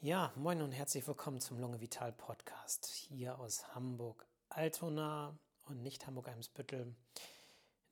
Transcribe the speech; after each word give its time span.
Ja, 0.00 0.32
moin 0.36 0.62
und 0.62 0.70
herzlich 0.70 1.08
willkommen 1.08 1.40
zum 1.40 1.58
Lunge 1.58 1.80
Vital 1.80 2.12
Podcast 2.12 2.86
hier 2.86 3.36
aus 3.40 3.74
Hamburg 3.74 4.28
Altona 4.48 5.36
und 5.66 5.82
nicht 5.82 6.06
Hamburg 6.06 6.28
Eimsbüttel, 6.28 6.94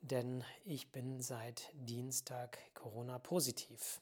denn 0.03 0.45
ich 0.65 0.93
bin 0.93 1.21
seit 1.21 1.73
Dienstag 1.75 2.59
Corona 2.75 3.19
positiv. 3.19 4.01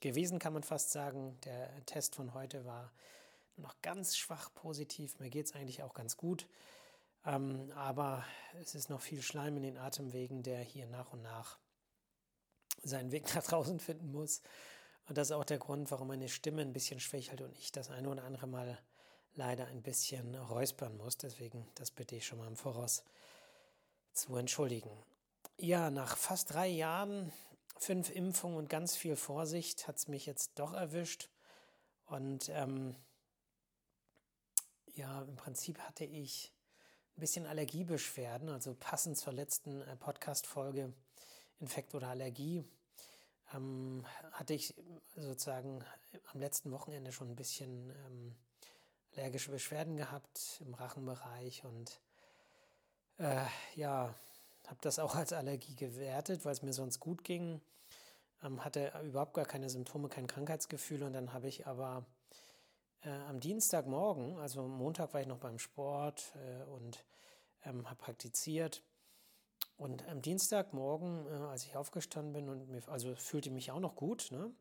Gewesen 0.00 0.38
kann 0.38 0.52
man 0.52 0.62
fast 0.62 0.92
sagen, 0.92 1.36
der 1.40 1.84
Test 1.86 2.14
von 2.14 2.34
heute 2.34 2.64
war 2.66 2.92
noch 3.56 3.82
ganz 3.82 4.16
schwach 4.16 4.54
positiv. 4.54 5.18
Mir 5.18 5.28
geht 5.28 5.46
es 5.46 5.56
eigentlich 5.56 5.82
auch 5.82 5.94
ganz 5.94 6.16
gut, 6.16 6.46
ähm, 7.26 7.72
aber 7.74 8.24
es 8.60 8.76
ist 8.76 8.90
noch 8.90 9.00
viel 9.00 9.22
Schleim 9.22 9.56
in 9.56 9.64
den 9.64 9.76
Atemwegen, 9.76 10.44
der 10.44 10.60
hier 10.60 10.86
nach 10.86 11.12
und 11.12 11.22
nach 11.22 11.58
seinen 12.84 13.10
Weg 13.10 13.24
nach 13.34 13.42
draußen 13.42 13.80
finden 13.80 14.12
muss. 14.12 14.40
Und 15.06 15.18
das 15.18 15.28
ist 15.28 15.32
auch 15.32 15.44
der 15.44 15.58
Grund, 15.58 15.90
warum 15.90 16.08
meine 16.08 16.28
Stimme 16.28 16.62
ein 16.62 16.72
bisschen 16.72 17.00
schwächelt 17.00 17.42
und 17.42 17.56
ich 17.58 17.72
das 17.72 17.90
eine 17.90 18.08
oder 18.08 18.24
andere 18.24 18.46
Mal 18.46 18.78
leider 19.34 19.66
ein 19.66 19.82
bisschen 19.82 20.34
räuspern 20.34 20.96
muss. 20.96 21.16
Deswegen, 21.18 21.66
das 21.74 21.90
bitte 21.90 22.16
ich 22.16 22.26
schon 22.26 22.38
mal 22.38 22.46
im 22.46 22.56
Voraus 22.56 23.04
zu 24.12 24.36
entschuldigen. 24.36 24.90
Ja, 25.58 25.90
nach 25.90 26.16
fast 26.16 26.54
drei 26.54 26.68
Jahren, 26.68 27.32
fünf 27.76 28.10
Impfungen 28.10 28.56
und 28.56 28.68
ganz 28.68 28.96
viel 28.96 29.16
Vorsicht 29.16 29.86
hat 29.86 29.96
es 29.96 30.08
mich 30.08 30.26
jetzt 30.26 30.58
doch 30.58 30.72
erwischt. 30.72 31.28
Und 32.06 32.48
ähm, 32.48 32.96
ja, 34.94 35.22
im 35.22 35.36
Prinzip 35.36 35.78
hatte 35.80 36.04
ich 36.04 36.52
ein 37.16 37.20
bisschen 37.20 37.46
Allergiebeschwerden, 37.46 38.48
also 38.48 38.74
passend 38.74 39.16
zur 39.18 39.32
letzten 39.32 39.82
äh, 39.82 39.96
Podcast-Folge 39.96 40.92
Infekt 41.60 41.94
oder 41.94 42.08
Allergie 42.08 42.64
ähm, 43.54 44.04
hatte 44.32 44.54
ich 44.54 44.74
sozusagen 45.16 45.84
am 46.32 46.40
letzten 46.40 46.70
Wochenende 46.72 47.12
schon 47.12 47.30
ein 47.30 47.36
bisschen 47.36 47.90
ähm, 48.06 48.34
allergische 49.16 49.50
Beschwerden 49.50 49.96
gehabt 49.96 50.60
im 50.64 50.74
Rachenbereich 50.74 51.64
und 51.64 52.00
äh, 53.18 53.44
ja, 53.76 54.14
habe 54.66 54.78
das 54.80 54.98
auch 54.98 55.14
als 55.14 55.32
Allergie 55.32 55.76
gewertet, 55.76 56.44
weil 56.44 56.52
es 56.52 56.62
mir 56.62 56.72
sonst 56.72 57.00
gut 57.00 57.24
ging. 57.24 57.60
Ähm, 58.42 58.64
hatte 58.64 58.92
überhaupt 59.04 59.34
gar 59.34 59.44
keine 59.44 59.68
Symptome, 59.68 60.08
kein 60.08 60.26
Krankheitsgefühl 60.26 61.02
und 61.02 61.12
dann 61.12 61.32
habe 61.32 61.48
ich 61.48 61.66
aber 61.66 62.04
äh, 63.02 63.10
am 63.10 63.40
Dienstagmorgen, 63.40 64.38
also 64.38 64.66
Montag 64.66 65.14
war 65.14 65.20
ich 65.20 65.26
noch 65.26 65.38
beim 65.38 65.58
Sport 65.58 66.32
äh, 66.36 66.64
und 66.64 67.04
ähm, 67.64 67.88
habe 67.88 67.96
praktiziert 67.96 68.82
und 69.76 70.06
am 70.08 70.22
Dienstagmorgen, 70.22 71.26
äh, 71.26 71.46
als 71.46 71.64
ich 71.64 71.76
aufgestanden 71.76 72.32
bin 72.32 72.48
und 72.48 72.68
mir, 72.68 72.82
also 72.88 73.14
fühlte 73.16 73.50
mich 73.50 73.70
auch 73.70 73.80
noch 73.80 73.96
gut, 73.96 74.28
ne? 74.30 74.52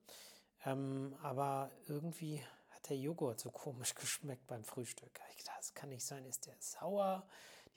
Ähm, 0.65 1.15
aber 1.21 1.71
irgendwie 1.87 2.41
hat 2.71 2.89
der 2.89 2.97
Joghurt 2.97 3.39
so 3.39 3.51
komisch 3.51 3.95
geschmeckt 3.95 4.47
beim 4.47 4.63
Frühstück. 4.63 5.19
Ich 5.37 5.43
dachte, 5.43 5.59
das 5.59 5.73
kann 5.73 5.89
nicht 5.89 6.05
sein. 6.05 6.25
Ist 6.25 6.47
der 6.47 6.55
sauer? 6.59 7.27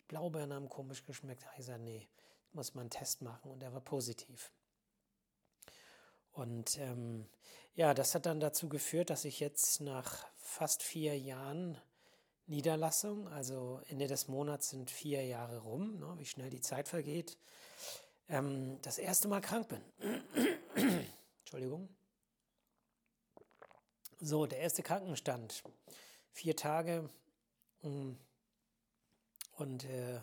Die 0.01 0.05
Blaubeeren 0.05 0.53
haben 0.53 0.69
komisch 0.69 1.05
geschmeckt. 1.05 1.43
Da 1.43 1.51
ich 1.53 1.59
gesagt, 1.59 1.81
nee, 1.81 2.09
muss 2.53 2.75
man 2.75 2.83
einen 2.83 2.91
Test 2.91 3.23
machen 3.23 3.51
und 3.51 3.61
der 3.61 3.73
war 3.73 3.81
positiv. 3.81 4.51
Und 6.33 6.79
ähm, 6.79 7.27
ja, 7.75 7.95
das 7.95 8.15
hat 8.15 8.27
dann 8.27 8.41
dazu 8.41 8.69
geführt, 8.69 9.11
dass 9.11 9.25
ich 9.25 9.41
jetzt 9.41 9.81
nach 9.81 10.27
fast 10.37 10.83
vier 10.83 11.19
Jahren 11.19 11.79
Niederlassung. 12.47 13.29
Also 13.29 13.81
Ende 13.89 14.07
des 14.07 14.29
Monats 14.29 14.71
sind 14.71 14.91
vier 14.91 15.25
Jahre 15.25 15.59
rum, 15.59 15.99
ne, 15.99 16.15
wie 16.19 16.27
schnell 16.27 16.51
die 16.51 16.61
Zeit 16.61 16.89
vergeht. 16.89 17.39
Ähm, 18.29 18.79
das 18.83 18.99
erste 18.99 19.29
Mal 19.29 19.41
krank 19.41 19.69
bin. 19.69 19.83
Entschuldigung. 21.41 21.89
So, 24.21 24.47
der 24.47 24.61
erste 24.61 24.83
Krankenstand. 24.83 25.63
Vier 26.33 26.57
Tage. 26.57 27.09
Mm, 27.83 28.13
und 29.57 29.85
äh, 29.85 30.21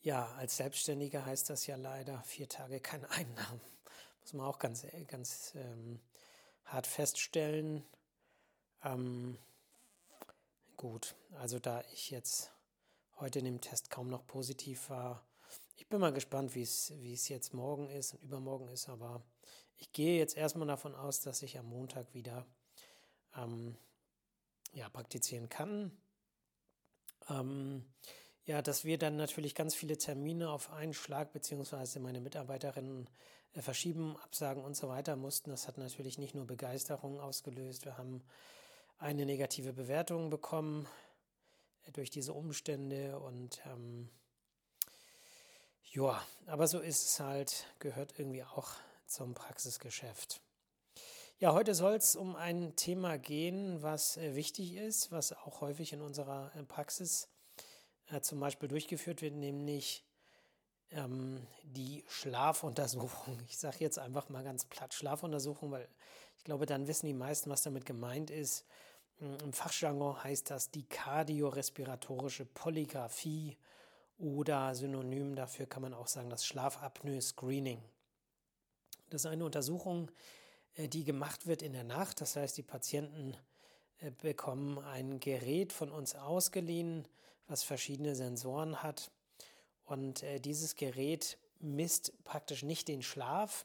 ja, 0.00 0.26
als 0.34 0.56
Selbstständiger 0.56 1.24
heißt 1.24 1.50
das 1.50 1.66
ja 1.66 1.76
leider 1.76 2.22
vier 2.22 2.48
Tage 2.48 2.80
keine 2.80 3.10
Einnahmen. 3.10 3.60
Muss 4.20 4.32
man 4.32 4.46
auch 4.46 4.58
ganz, 4.58 4.86
ganz 5.06 5.52
ähm, 5.54 6.00
hart 6.64 6.86
feststellen. 6.86 7.84
Ähm, 8.82 9.38
Gut, 10.84 11.14
also 11.40 11.58
da 11.58 11.82
ich 11.94 12.10
jetzt 12.10 12.52
heute 13.18 13.38
in 13.38 13.46
dem 13.46 13.62
Test 13.62 13.88
kaum 13.88 14.10
noch 14.10 14.26
positiv 14.26 14.90
war, 14.90 15.26
ich 15.76 15.88
bin 15.88 15.98
mal 15.98 16.12
gespannt, 16.12 16.54
wie 16.54 16.60
es, 16.60 17.28
jetzt 17.30 17.54
morgen 17.54 17.88
ist 17.88 18.12
und 18.12 18.22
übermorgen 18.22 18.68
ist, 18.68 18.90
aber 18.90 19.22
ich 19.78 19.92
gehe 19.92 20.18
jetzt 20.18 20.36
erstmal 20.36 20.68
davon 20.68 20.94
aus, 20.94 21.22
dass 21.22 21.40
ich 21.40 21.58
am 21.58 21.70
Montag 21.70 22.12
wieder 22.12 22.44
ähm, 23.34 23.78
ja, 24.74 24.90
praktizieren 24.90 25.48
kann. 25.48 25.90
Ähm, 27.30 27.86
ja, 28.44 28.60
dass 28.60 28.84
wir 28.84 28.98
dann 28.98 29.16
natürlich 29.16 29.54
ganz 29.54 29.74
viele 29.74 29.96
Termine 29.96 30.50
auf 30.50 30.70
einen 30.70 30.92
Schlag, 30.92 31.32
beziehungsweise 31.32 31.98
meine 31.98 32.20
Mitarbeiterinnen 32.20 33.08
äh, 33.54 33.62
verschieben, 33.62 34.18
absagen 34.18 34.62
und 34.62 34.76
so 34.76 34.90
weiter 34.90 35.16
mussten. 35.16 35.48
Das 35.48 35.66
hat 35.66 35.78
natürlich 35.78 36.18
nicht 36.18 36.34
nur 36.34 36.46
Begeisterung 36.46 37.20
ausgelöst. 37.20 37.86
Wir 37.86 37.96
haben 37.96 38.22
eine 38.98 39.26
negative 39.26 39.72
Bewertung 39.72 40.30
bekommen 40.30 40.86
äh, 41.86 41.92
durch 41.92 42.10
diese 42.10 42.32
Umstände 42.32 43.18
und 43.18 43.60
ähm, 43.66 44.08
ja, 45.92 46.20
aber 46.46 46.66
so 46.66 46.80
ist 46.80 47.06
es 47.06 47.20
halt, 47.20 47.66
gehört 47.78 48.18
irgendwie 48.18 48.42
auch 48.42 48.72
zum 49.06 49.34
Praxisgeschäft. 49.34 50.40
Ja, 51.38 51.52
heute 51.52 51.74
soll 51.74 51.94
es 51.94 52.16
um 52.16 52.36
ein 52.36 52.74
Thema 52.74 53.18
gehen, 53.18 53.82
was 53.82 54.16
äh, 54.16 54.34
wichtig 54.34 54.74
ist, 54.74 55.12
was 55.12 55.32
auch 55.32 55.60
häufig 55.60 55.92
in 55.92 56.00
unserer 56.00 56.50
äh, 56.56 56.62
Praxis 56.62 57.28
äh, 58.10 58.20
zum 58.20 58.40
Beispiel 58.40 58.68
durchgeführt 58.68 59.20
wird, 59.20 59.34
nämlich 59.34 60.04
ähm, 60.90 61.46
die 61.62 62.04
Schlafuntersuchung. 62.08 63.38
Ich 63.48 63.58
sage 63.58 63.78
jetzt 63.80 63.98
einfach 63.98 64.28
mal 64.28 64.44
ganz 64.44 64.64
platt 64.64 64.94
Schlafuntersuchung, 64.94 65.70
weil 65.70 65.88
ich 66.44 66.46
glaube, 66.46 66.66
dann 66.66 66.88
wissen 66.88 67.06
die 67.06 67.14
meisten, 67.14 67.48
was 67.48 67.62
damit 67.62 67.86
gemeint 67.86 68.30
ist. 68.30 68.66
Hm, 69.16 69.38
Im 69.44 69.52
Fachjargon 69.54 70.22
heißt 70.22 70.50
das 70.50 70.70
die 70.70 70.82
kardiorespiratorische 70.82 72.44
Polygraphie 72.44 73.56
oder 74.18 74.74
synonym 74.74 75.36
dafür 75.36 75.64
kann 75.64 75.80
man 75.80 75.94
auch 75.94 76.06
sagen 76.06 76.28
das 76.28 76.44
Schlafapnoe-Screening. 76.44 77.80
Das 79.08 79.22
ist 79.22 79.26
eine 79.26 79.46
Untersuchung, 79.46 80.10
äh, 80.74 80.86
die 80.86 81.04
gemacht 81.04 81.46
wird 81.46 81.62
in 81.62 81.72
der 81.72 81.82
Nacht. 81.82 82.20
Das 82.20 82.36
heißt, 82.36 82.58
die 82.58 82.62
Patienten 82.62 83.34
äh, 84.00 84.10
bekommen 84.10 84.78
ein 84.80 85.20
Gerät 85.20 85.72
von 85.72 85.90
uns 85.90 86.14
ausgeliehen, 86.14 87.08
was 87.48 87.62
verschiedene 87.62 88.14
Sensoren 88.14 88.82
hat 88.82 89.10
und 89.86 90.22
äh, 90.22 90.40
dieses 90.40 90.76
Gerät 90.76 91.38
misst 91.58 92.12
praktisch 92.22 92.64
nicht 92.64 92.88
den 92.88 93.00
Schlaf, 93.00 93.64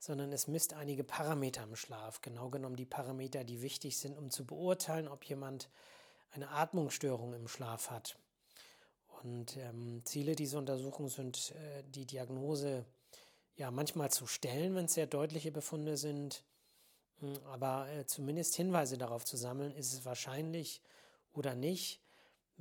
sondern 0.00 0.32
es 0.32 0.48
misst 0.48 0.74
einige 0.74 1.04
Parameter 1.04 1.62
im 1.62 1.76
Schlaf. 1.76 2.20
Genau 2.20 2.50
genommen 2.50 2.74
die 2.74 2.86
Parameter, 2.86 3.44
die 3.44 3.62
wichtig 3.62 3.96
sind, 3.96 4.18
um 4.18 4.30
zu 4.30 4.44
beurteilen, 4.44 5.06
ob 5.06 5.24
jemand 5.24 5.70
eine 6.32 6.50
Atmungsstörung 6.50 7.34
im 7.34 7.46
Schlaf 7.46 7.90
hat. 7.90 8.18
Und 9.22 9.56
ähm, 9.58 10.02
Ziele 10.04 10.34
dieser 10.34 10.58
Untersuchung 10.58 11.08
sind, 11.08 11.52
äh, 11.52 11.84
die 11.84 12.06
Diagnose 12.06 12.84
ja 13.54 13.70
manchmal 13.70 14.10
zu 14.10 14.26
stellen, 14.26 14.74
wenn 14.74 14.86
es 14.86 14.94
sehr 14.94 15.06
deutliche 15.06 15.52
Befunde 15.52 15.96
sind, 15.96 16.42
hm, 17.20 17.38
aber 17.44 17.88
äh, 17.90 18.06
zumindest 18.06 18.56
Hinweise 18.56 18.98
darauf 18.98 19.24
zu 19.24 19.36
sammeln, 19.36 19.76
ist 19.76 19.92
es 19.92 20.04
wahrscheinlich 20.04 20.82
oder 21.32 21.54
nicht 21.54 22.00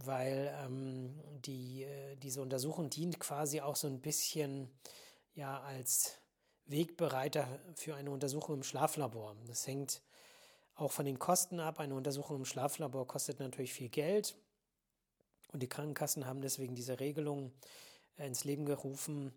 weil 0.06 0.54
ähm, 0.64 1.20
die, 1.46 1.84
äh, 1.84 2.16
diese 2.16 2.42
Untersuchung 2.42 2.90
dient 2.90 3.20
quasi 3.20 3.62
auch 3.62 3.76
so 3.76 3.88
ein 3.88 4.02
bisschen 4.02 4.70
ja 5.36 5.62
als 5.62 6.18
Wegbereiter 6.69 7.47
für 7.75 7.96
eine 7.96 8.12
Untersuchung 8.12 8.56
im 8.56 8.63
Schlaflabor. 8.63 9.35
Das 9.47 9.68
hängt 9.68 10.02
auch 10.75 10.91
von 10.91 11.06
den 11.06 11.19
Kosten 11.19 11.60
ab. 11.60 11.80
Eine 11.80 11.95
Untersuchung 11.95 12.38
im 12.38 12.45
Schlaflabor 12.45 13.07
kostet 13.07 13.39
natürlich 13.39 13.74
viel 13.74 13.89
Geld 13.89 14.36
und 15.51 15.62
die 15.62 15.68
Krankenkassen 15.68 16.25
haben 16.25 16.42
deswegen 16.42 16.75
diese 16.75 17.00
Regelung 17.00 17.51
äh, 18.18 18.27
ins 18.27 18.44
Leben 18.44 18.66
gerufen, 18.66 19.33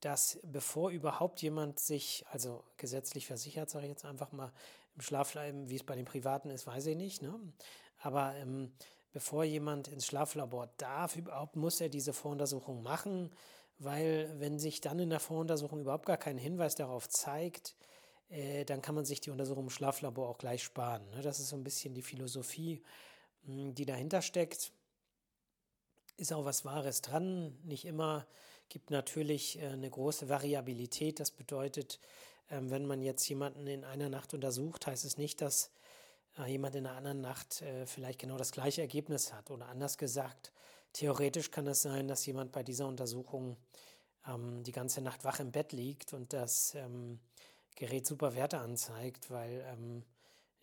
dass 0.00 0.38
bevor 0.42 0.90
überhaupt 0.90 1.40
jemand 1.40 1.80
sich, 1.80 2.24
also 2.30 2.62
gesetzlich 2.76 3.26
versichert, 3.26 3.70
sage 3.70 3.86
ich 3.86 3.90
jetzt 3.90 4.04
einfach 4.04 4.32
mal, 4.32 4.52
im 4.94 5.00
Schlaflabor, 5.00 5.68
wie 5.68 5.76
es 5.76 5.82
bei 5.82 5.96
den 5.96 6.04
Privaten 6.04 6.50
ist, 6.50 6.66
weiß 6.66 6.86
ich 6.86 6.96
nicht, 6.96 7.22
ne? 7.22 7.34
aber 7.98 8.36
ähm, 8.36 8.72
bevor 9.12 9.44
jemand 9.44 9.88
ins 9.88 10.06
Schlaflabor 10.06 10.68
darf, 10.76 11.16
überhaupt 11.16 11.56
muss 11.56 11.80
er 11.80 11.88
diese 11.88 12.12
Voruntersuchung 12.12 12.82
machen, 12.82 13.30
weil 13.78 14.32
wenn 14.38 14.58
sich 14.58 14.80
dann 14.80 14.98
in 14.98 15.10
der 15.10 15.20
Voruntersuchung 15.20 15.80
überhaupt 15.80 16.06
gar 16.06 16.16
kein 16.16 16.38
Hinweis 16.38 16.74
darauf 16.74 17.08
zeigt, 17.08 17.74
äh, 18.28 18.64
dann 18.64 18.82
kann 18.82 18.94
man 18.94 19.04
sich 19.04 19.20
die 19.20 19.30
Untersuchung 19.30 19.64
im 19.64 19.70
Schlaflabor 19.70 20.28
auch 20.28 20.38
gleich 20.38 20.62
sparen. 20.62 21.08
Ne? 21.10 21.22
Das 21.22 21.40
ist 21.40 21.48
so 21.48 21.56
ein 21.56 21.64
bisschen 21.64 21.94
die 21.94 22.02
Philosophie, 22.02 22.82
hm, 23.44 23.74
die 23.74 23.86
dahinter 23.86 24.22
steckt. 24.22 24.72
Ist 26.16 26.32
auch 26.32 26.44
was 26.44 26.64
Wahres 26.64 27.02
dran. 27.02 27.58
Nicht 27.64 27.84
immer 27.84 28.26
gibt 28.68 28.90
natürlich 28.90 29.60
äh, 29.60 29.68
eine 29.68 29.90
große 29.90 30.28
Variabilität. 30.28 31.20
Das 31.20 31.30
bedeutet, 31.30 32.00
ähm, 32.50 32.70
wenn 32.70 32.86
man 32.86 33.02
jetzt 33.02 33.28
jemanden 33.28 33.66
in 33.66 33.84
einer 33.84 34.08
Nacht 34.08 34.34
untersucht, 34.34 34.86
heißt 34.86 35.04
es 35.04 35.18
nicht, 35.18 35.40
dass 35.40 35.70
äh, 36.38 36.50
jemand 36.50 36.74
in 36.76 36.86
einer 36.86 36.96
anderen 36.96 37.20
Nacht 37.20 37.62
vielleicht 37.86 38.20
genau 38.20 38.36
das 38.36 38.52
gleiche 38.52 38.80
Ergebnis 38.80 39.32
hat. 39.32 39.50
Oder 39.50 39.68
anders 39.68 39.98
gesagt, 39.98 40.52
theoretisch 40.94 41.50
kann 41.50 41.66
es 41.66 41.82
sein, 41.82 42.08
dass 42.08 42.24
jemand 42.24 42.52
bei 42.52 42.62
dieser 42.62 42.86
Untersuchung 42.88 43.58
ähm, 44.26 44.62
die 44.62 44.72
ganze 44.72 45.02
Nacht 45.02 45.24
wach 45.24 45.40
im 45.40 45.52
Bett 45.52 45.72
liegt 45.72 46.14
und 46.14 46.32
das 46.32 46.74
ähm, 46.74 47.20
Gerät 47.76 48.06
super 48.06 48.34
Werte 48.34 48.58
anzeigt, 48.58 49.30
weil 49.30 49.62
ähm, 49.68 50.04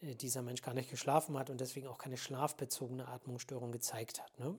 äh, 0.01 0.15
dieser 0.15 0.41
Mensch 0.41 0.63
gar 0.63 0.73
nicht 0.73 0.89
geschlafen 0.89 1.37
hat 1.37 1.49
und 1.49 1.61
deswegen 1.61 1.87
auch 1.87 1.99
keine 1.99 2.17
schlafbezogene 2.17 3.07
Atmungsstörung 3.07 3.71
gezeigt 3.71 4.21
hat. 4.21 4.39
Ne? 4.39 4.57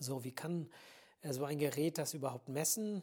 So, 0.00 0.24
wie 0.24 0.32
kann 0.32 0.68
äh, 1.22 1.32
so 1.32 1.44
ein 1.44 1.58
Gerät 1.58 1.98
das 1.98 2.14
überhaupt 2.14 2.48
messen? 2.48 3.02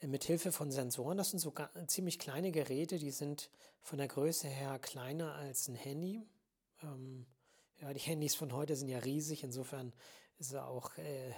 Äh, 0.00 0.06
mit 0.06 0.24
Hilfe 0.24 0.52
von 0.52 0.70
Sensoren. 0.70 1.18
Das 1.18 1.30
sind 1.30 1.38
so 1.38 1.52
ziemlich 1.86 2.18
kleine 2.18 2.52
Geräte, 2.52 2.98
die 2.98 3.10
sind 3.10 3.50
von 3.82 3.98
der 3.98 4.08
Größe 4.08 4.48
her 4.48 4.78
kleiner 4.78 5.34
als 5.34 5.68
ein 5.68 5.74
Handy. 5.74 6.26
Ähm, 6.82 7.26
ja, 7.78 7.92
die 7.92 8.00
Handys 8.00 8.34
von 8.34 8.52
heute 8.52 8.76
sind 8.76 8.88
ja 8.88 8.98
riesig, 8.98 9.42
insofern 9.42 9.92
ist 10.40 10.52
es 10.52 10.54
auch 10.56 10.96
äh, 10.96 11.32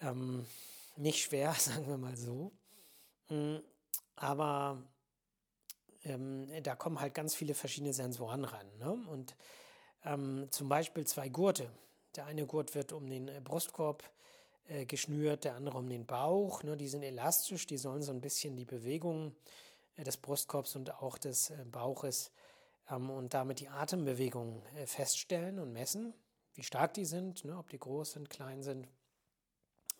ähm, 0.00 0.46
nicht 0.96 1.22
schwer, 1.22 1.52
sagen 1.58 1.86
wir 1.86 1.98
mal 1.98 2.16
so. 2.16 2.52
Mm, 3.28 3.58
aber 4.16 4.82
ähm, 6.04 6.48
da 6.62 6.74
kommen 6.74 7.00
halt 7.00 7.14
ganz 7.14 7.34
viele 7.34 7.54
verschiedene 7.54 7.92
Sensoren 7.92 8.44
ran. 8.44 8.66
Ne? 8.78 8.92
Und 9.08 9.36
ähm, 10.04 10.48
zum 10.50 10.68
Beispiel 10.68 11.06
zwei 11.06 11.28
Gurte. 11.28 11.70
Der 12.16 12.26
eine 12.26 12.46
Gurt 12.46 12.74
wird 12.74 12.92
um 12.92 13.08
den 13.08 13.28
äh, 13.28 13.40
Brustkorb 13.44 14.02
äh, 14.66 14.86
geschnürt, 14.86 15.44
der 15.44 15.54
andere 15.54 15.78
um 15.78 15.88
den 15.88 16.06
Bauch. 16.06 16.62
Ne? 16.62 16.76
Die 16.76 16.88
sind 16.88 17.02
elastisch, 17.02 17.66
die 17.66 17.78
sollen 17.78 18.02
so 18.02 18.12
ein 18.12 18.22
bisschen 18.22 18.56
die 18.56 18.64
Bewegung 18.64 19.36
äh, 19.96 20.04
des 20.04 20.16
Brustkorbs 20.16 20.74
und 20.74 21.02
auch 21.02 21.18
des 21.18 21.50
äh, 21.50 21.64
Bauches 21.70 22.32
ähm, 22.90 23.10
und 23.10 23.34
damit 23.34 23.60
die 23.60 23.68
Atembewegung 23.68 24.62
äh, 24.76 24.86
feststellen 24.86 25.58
und 25.58 25.72
messen, 25.72 26.14
wie 26.58 26.64
stark 26.64 26.92
die 26.94 27.04
sind, 27.04 27.44
ne? 27.44 27.56
ob 27.56 27.70
die 27.70 27.78
groß 27.78 28.12
sind, 28.12 28.28
klein 28.28 28.64
sind, 28.64 28.88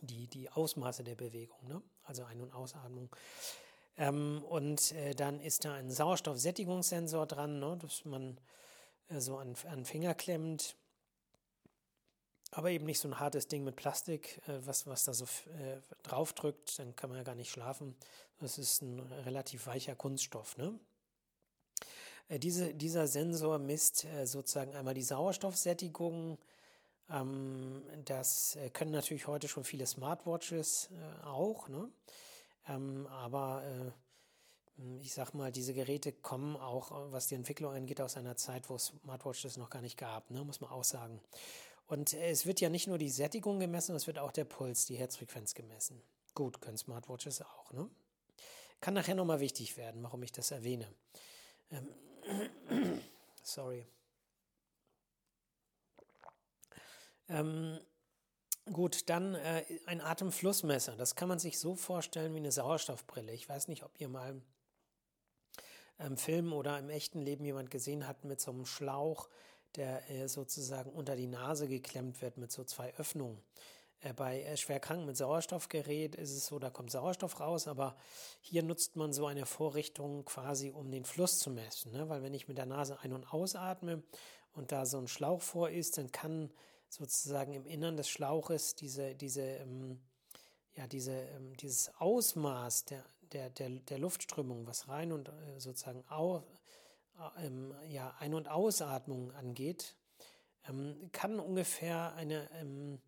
die, 0.00 0.26
die 0.26 0.50
Ausmaße 0.50 1.04
der 1.04 1.14
Bewegung, 1.14 1.68
ne? 1.68 1.80
also 2.02 2.24
Ein- 2.24 2.40
und 2.40 2.52
Ausatmung. 2.52 3.14
Ähm, 3.96 4.42
und 4.42 4.90
äh, 4.90 5.14
dann 5.14 5.38
ist 5.38 5.64
da 5.64 5.74
ein 5.74 5.88
Sauerstoffsättigungssensor 5.88 7.26
dran, 7.26 7.60
ne, 7.60 7.78
dass 7.80 8.04
man 8.04 8.40
äh, 9.08 9.20
so 9.20 9.38
an, 9.38 9.54
an 9.70 9.84
Finger 9.84 10.14
klemmt. 10.14 10.76
Aber 12.50 12.70
eben 12.70 12.86
nicht 12.86 12.98
so 12.98 13.06
ein 13.06 13.20
hartes 13.20 13.46
Ding 13.46 13.62
mit 13.62 13.76
Plastik, 13.76 14.42
äh, 14.48 14.58
was, 14.66 14.88
was 14.88 15.04
da 15.04 15.14
so 15.14 15.26
äh, 15.26 15.80
draufdrückt, 16.02 16.80
dann 16.80 16.96
kann 16.96 17.10
man 17.10 17.18
ja 17.18 17.24
gar 17.24 17.36
nicht 17.36 17.50
schlafen. 17.52 17.96
Das 18.40 18.58
ist 18.58 18.82
ein 18.82 18.98
relativ 18.98 19.68
weicher 19.68 19.94
Kunststoff. 19.94 20.56
Ne? 20.56 20.76
Äh, 22.28 22.38
diese, 22.38 22.74
dieser 22.74 23.06
Sensor 23.06 23.58
misst 23.58 24.04
äh, 24.04 24.26
sozusagen 24.26 24.74
einmal 24.74 24.94
die 24.94 25.02
Sauerstoffsättigung. 25.02 26.38
Ähm, 27.10 27.82
das 28.04 28.56
äh, 28.56 28.70
können 28.70 28.92
natürlich 28.92 29.26
heute 29.26 29.48
schon 29.48 29.64
viele 29.64 29.86
Smartwatches 29.86 30.90
äh, 30.92 31.26
auch. 31.26 31.68
Ne? 31.68 31.88
Ähm, 32.68 33.06
aber 33.08 33.62
äh, 33.64 33.90
ich 35.00 35.12
sag 35.12 35.34
mal, 35.34 35.50
diese 35.50 35.74
Geräte 35.74 36.12
kommen 36.12 36.56
auch, 36.56 36.92
was 37.10 37.26
die 37.26 37.34
Entwicklung 37.34 37.72
angeht, 37.72 38.00
aus 38.00 38.16
einer 38.16 38.36
Zeit, 38.36 38.70
wo 38.70 38.76
es 38.76 38.92
Smartwatches 39.02 39.56
noch 39.56 39.70
gar 39.70 39.82
nicht 39.82 39.96
gab, 39.96 40.30
ne? 40.30 40.44
muss 40.44 40.60
man 40.60 40.70
auch 40.70 40.84
sagen. 40.84 41.20
Und 41.88 42.12
es 42.12 42.46
wird 42.46 42.60
ja 42.60 42.68
nicht 42.68 42.86
nur 42.86 42.98
die 42.98 43.08
Sättigung 43.08 43.58
gemessen, 43.58 43.96
es 43.96 44.06
wird 44.06 44.18
auch 44.18 44.30
der 44.30 44.44
Puls, 44.44 44.86
die 44.86 44.96
Herzfrequenz 44.96 45.54
gemessen. 45.54 46.00
Gut, 46.34 46.60
können 46.60 46.76
Smartwatches 46.76 47.42
auch. 47.42 47.72
Ne? 47.72 47.90
Kann 48.80 48.94
nachher 48.94 49.16
nochmal 49.16 49.40
wichtig 49.40 49.76
werden, 49.76 50.02
warum 50.04 50.22
ich 50.22 50.30
das 50.30 50.52
erwähne. 50.52 50.86
Ähm, 51.72 51.88
sorry. 53.42 53.86
Ähm, 57.28 57.78
Gut, 58.72 59.08
dann 59.08 59.34
äh, 59.34 59.64
ein 59.86 60.00
Atemflussmesser. 60.00 60.94
Das 60.96 61.14
kann 61.14 61.28
man 61.28 61.38
sich 61.38 61.58
so 61.58 61.74
vorstellen 61.74 62.34
wie 62.34 62.38
eine 62.38 62.52
Sauerstoffbrille. 62.52 63.32
Ich 63.32 63.48
weiß 63.48 63.68
nicht, 63.68 63.82
ob 63.82 63.98
ihr 63.98 64.08
mal 64.08 64.40
im 65.98 66.16
Film 66.16 66.52
oder 66.52 66.78
im 66.78 66.90
echten 66.90 67.20
Leben 67.20 67.44
jemand 67.44 67.70
gesehen 67.70 68.06
hat 68.06 68.24
mit 68.24 68.40
so 68.40 68.50
einem 68.50 68.66
Schlauch, 68.66 69.28
der 69.76 70.08
äh, 70.10 70.28
sozusagen 70.28 70.90
unter 70.90 71.16
die 71.16 71.26
Nase 71.26 71.66
geklemmt 71.66 72.20
wird 72.20 72.36
mit 72.36 72.52
so 72.52 72.62
zwei 72.62 72.94
Öffnungen. 72.96 73.42
Äh, 74.00 74.12
bei 74.12 74.42
äh, 74.42 74.56
Schwerkranken 74.56 75.06
mit 75.06 75.16
Sauerstoffgerät 75.16 76.14
ist 76.14 76.32
es 76.32 76.46
so, 76.46 76.58
da 76.58 76.70
kommt 76.70 76.90
Sauerstoff 76.90 77.40
raus, 77.40 77.66
aber 77.66 77.96
hier 78.40 78.62
nutzt 78.62 78.96
man 78.96 79.12
so 79.12 79.26
eine 79.26 79.46
Vorrichtung 79.46 80.24
quasi, 80.24 80.70
um 80.70 80.90
den 80.90 81.04
Fluss 81.04 81.38
zu 81.38 81.50
messen. 81.50 81.92
Ne? 81.92 82.08
Weil 82.08 82.22
wenn 82.22 82.34
ich 82.34 82.48
mit 82.48 82.58
der 82.58 82.66
Nase 82.66 83.00
ein- 83.00 83.12
und 83.12 83.32
ausatme 83.32 84.02
und 84.52 84.72
da 84.72 84.86
so 84.86 84.98
ein 84.98 85.08
Schlauch 85.08 85.42
vor 85.42 85.70
ist, 85.70 85.98
dann 85.98 86.12
kann 86.12 86.50
sozusagen 86.88 87.52
im 87.52 87.66
Innern 87.66 87.96
des 87.96 88.08
Schlauches 88.08 88.74
diese, 88.74 89.14
diese, 89.14 89.42
ähm, 89.42 90.00
ja, 90.74 90.86
diese, 90.86 91.12
ähm, 91.12 91.56
dieses 91.56 91.92
Ausmaß 91.98 92.84
der, 92.86 93.04
der, 93.32 93.50
der, 93.50 93.68
der 93.68 93.98
Luftströmung, 93.98 94.66
was 94.66 94.88
rein 94.88 95.12
und 95.12 95.28
äh, 95.28 95.58
sozusagen 95.58 96.04
au, 96.08 96.38
äh, 97.36 97.46
ähm, 97.46 97.74
ja, 97.88 98.14
Ein- 98.20 98.34
und 98.34 98.48
Ausatmung 98.48 99.32
angeht, 99.32 99.96
ähm, 100.68 101.10
kann 101.12 101.40
ungefähr 101.40 102.14
eine 102.14 102.48
ähm, 102.52 102.94
äh, 102.94 103.07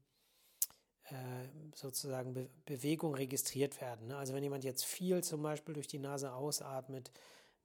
sozusagen 1.74 2.34
Be 2.34 2.48
Bewegung 2.66 3.14
registriert 3.14 3.80
werden. 3.80 4.08
Ne? 4.08 4.16
Also 4.16 4.34
wenn 4.34 4.42
jemand 4.42 4.64
jetzt 4.64 4.84
viel 4.84 5.22
zum 5.24 5.42
Beispiel 5.42 5.74
durch 5.74 5.88
die 5.88 5.98
Nase 5.98 6.32
ausatmet, 6.32 7.10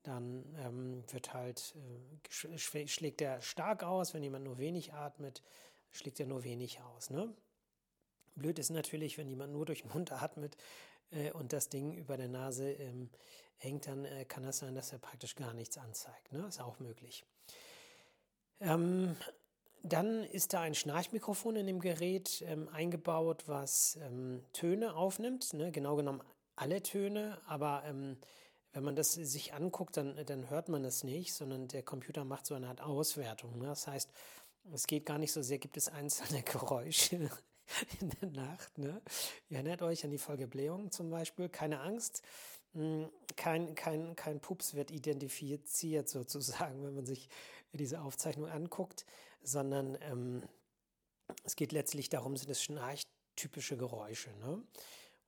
dann 0.04 0.46
ähm, 0.60 1.04
wird 1.12 1.34
halt, 1.34 1.76
äh, 1.76 2.58
schlägt 2.58 3.22
er 3.22 3.42
stark 3.42 3.84
aus, 3.84 4.14
wenn 4.14 4.24
jemand 4.24 4.46
nur 4.46 4.58
wenig 4.58 4.94
atmet, 4.94 5.42
schlägt 5.92 6.20
ja 6.20 6.26
nur 6.26 6.44
wenig 6.44 6.82
aus. 6.82 7.10
Ne? 7.10 7.34
Blöd 8.36 8.60
ist 8.60 8.70
natürlich, 8.70 9.18
wenn 9.18 9.30
jemand 9.30 9.54
nur 9.54 9.66
durch 9.66 9.82
den 9.82 9.92
Mund 9.92 10.12
atmet 10.12 10.58
äh, 11.12 11.32
und 11.32 11.54
das 11.54 11.70
Ding 11.70 11.94
über 11.94 12.18
der 12.18 12.28
Nase 12.28 12.72
ähm, 12.72 13.10
hängt, 13.58 13.88
dann 13.88 14.06
äh, 14.06 14.26
kann 14.26 14.44
das 14.44 14.60
sein, 14.60 14.76
dass 14.76 14.92
er 14.92 15.00
praktisch 15.00 15.36
gar 15.36 15.54
nichts 15.54 15.78
anzeigt. 15.78 16.32
Ne? 16.32 16.46
Ist 16.48 16.62
auch 16.62 16.80
möglich. 16.80 17.26
Ähm, 18.60 19.16
dann 19.88 20.24
ist 20.24 20.54
da 20.54 20.62
ein 20.62 20.76
Schnarchmikrofon 20.76 21.56
in 21.56 21.68
dem 21.68 21.80
Gerät 21.80 22.44
ähm, 22.48 22.68
eingebaut, 22.70 23.44
was 23.48 23.98
ähm, 24.02 24.44
Töne 24.54 24.96
aufnimmt. 24.96 25.54
Ne? 25.54 25.72
Genau 25.72 25.96
genommen 25.96 26.22
alle 26.56 26.82
Töne, 26.82 27.38
aber 27.48 27.84
ähm, 27.86 28.18
wenn 28.74 28.84
man 28.84 28.96
das 28.96 29.14
sich 29.14 29.54
anguckt, 29.54 29.98
dann, 29.98 30.20
dann 30.26 30.50
hört 30.50 30.70
man 30.70 30.84
das 30.84 31.04
nicht, 31.04 31.34
sondern 31.34 31.68
der 31.68 31.84
Computer 31.84 32.26
macht 32.26 32.46
so 32.46 32.56
eine 32.56 32.68
Art 32.68 32.82
Auswertung. 32.82 33.58
Ne? 33.58 33.68
Das 33.68 33.88
heißt, 33.88 34.10
es 34.74 34.88
geht 34.88 35.06
gar 35.06 35.18
nicht 35.18 35.32
so 35.32 35.42
sehr, 35.42 35.60
gibt 35.60 35.78
es 35.78 35.88
einzelne 35.88 36.44
Geräusche 36.44 37.30
in 38.00 38.10
der 38.22 38.30
Nacht. 38.30 38.78
Ne? 38.78 39.02
Ihr 39.50 39.58
erinnert 39.58 39.82
euch 39.82 40.04
an 40.04 40.12
die 40.12 40.18
Folge 40.18 40.48
Blähung 40.48 40.92
zum 40.92 41.10
Beispiel. 41.10 41.50
Keine 41.50 41.82
Angst. 41.82 42.22
Hm, 42.74 43.10
kein, 43.38 43.76
kein, 43.76 44.16
kein 44.16 44.40
Pups 44.42 44.74
wird 44.74 44.92
identifiziert 44.92 46.10
sozusagen, 46.10 46.84
wenn 46.86 46.96
man 46.96 47.06
sich 47.06 47.30
diese 47.78 48.02
Aufzeichnung 48.02 48.48
anguckt, 48.48 49.06
sondern 49.42 49.98
ähm, 50.02 50.44
es 51.44 51.56
geht 51.56 51.72
letztlich 51.72 52.10
darum, 52.10 52.38
sind 52.38 52.50
es 52.50 52.62
schnarchtypische 52.62 53.78
Geräusche. 53.78 54.32
Ne? 54.38 54.62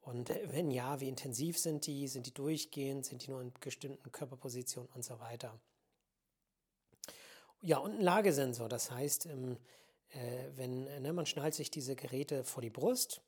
Und 0.02 0.30
wenn 0.46 0.72
ja, 0.72 1.00
wie 1.02 1.10
intensiv 1.10 1.58
sind 1.58 1.86
die? 1.86 2.08
Sind 2.08 2.28
die 2.28 2.34
durchgehend? 2.34 3.06
Sind 3.06 3.26
die 3.26 3.32
nur 3.32 3.42
in 3.42 3.52
bestimmten 3.60 4.12
Körperpositionen 4.12 4.90
und 4.94 5.04
so 5.04 5.20
weiter? 5.20 5.60
Ja, 7.62 7.80
und 7.80 7.96
ein 7.96 8.02
Lagesensor. 8.02 8.70
Das 8.70 8.92
heißt, 8.92 9.26
ähm, 9.26 9.58
äh, 10.10 10.46
wenn 10.56 10.84
ne, 11.02 11.12
man 11.12 11.26
schnallt 11.26 11.56
sich 11.56 11.72
diese 11.72 11.96
Geräte 11.96 12.44
vor 12.44 12.62
die 12.62 12.70
Brust 12.70 13.22